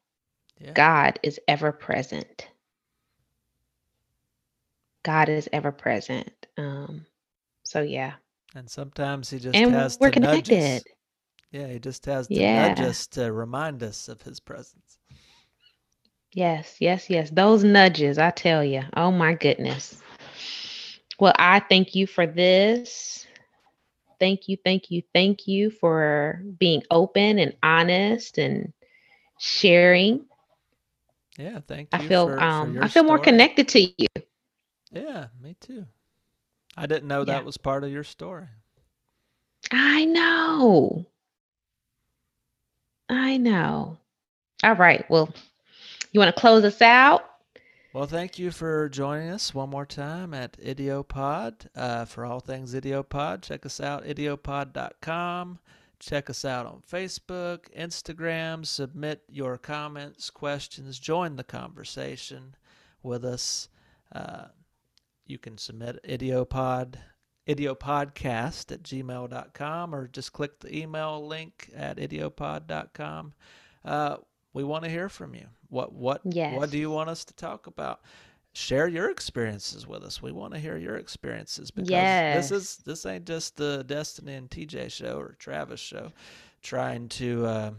[0.61, 0.73] Yeah.
[0.73, 2.49] God is ever present.
[5.05, 6.31] God is ever present.
[6.57, 7.07] Um,
[7.63, 8.15] so, yeah.
[8.55, 10.85] And sometimes he just And has we're to nudge us.
[11.53, 14.99] Yeah, he just has to nudge us to remind us of his presence.
[16.33, 17.31] Yes, yes, yes.
[17.31, 18.83] Those nudges, I tell you.
[18.97, 20.03] Oh my goodness.
[21.21, 23.27] Well, I thank you for this.
[24.19, 28.73] Thank you, thank you, thank you for being open and honest and
[29.39, 30.27] sharing.
[31.39, 33.97] Yeah, thank I feel for, for um your I feel more connected to you.
[34.91, 35.87] Yeah, me too.
[36.77, 37.25] I didn't know Yeah.
[37.25, 38.49] that was part of your story.
[39.73, 41.07] I know.
[43.09, 43.99] I know.
[44.65, 45.09] All right.
[45.11, 45.33] Well,
[46.13, 47.25] you want to close us out?
[47.95, 51.69] Well, thank you for joining us one more time at Idiopod.
[51.77, 55.61] Uh, for all things Idiopod, check us out, idiopod.com.
[56.01, 58.67] Check us out on Facebook, Instagram.
[58.67, 62.57] Submit your comments, questions, join the conversation
[63.05, 63.69] with us.
[64.13, 64.47] Uh,
[65.25, 66.97] you can submit idiopod
[67.47, 73.35] idiopodcast at gmail.com or just click the email link at idiopod.com
[73.85, 74.17] uh,
[74.55, 75.47] we want to hear from you.
[75.69, 78.01] What what what do you want us to talk about?
[78.55, 80.23] Share your experiences with us.
[80.23, 84.49] We want to hear your experiences because this is this ain't just the Destini and
[84.49, 86.13] tj show or travis show
[86.63, 87.71] trying to uh,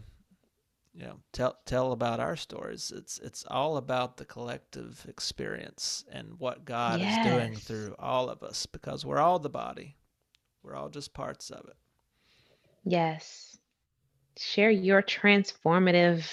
[0.94, 2.92] you know tell tell about our stories.
[2.94, 8.42] It's it's all about the collective experience and what god is doing through all of
[8.42, 9.96] us because we're all the body.
[10.62, 11.76] We're all just parts of it.
[12.84, 13.56] Yes.
[14.36, 16.30] Share your transformative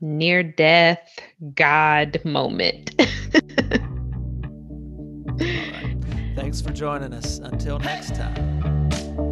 [0.00, 1.18] near death
[1.54, 2.94] God moment.
[6.36, 7.38] thanks for joining us.
[7.38, 9.27] Until next time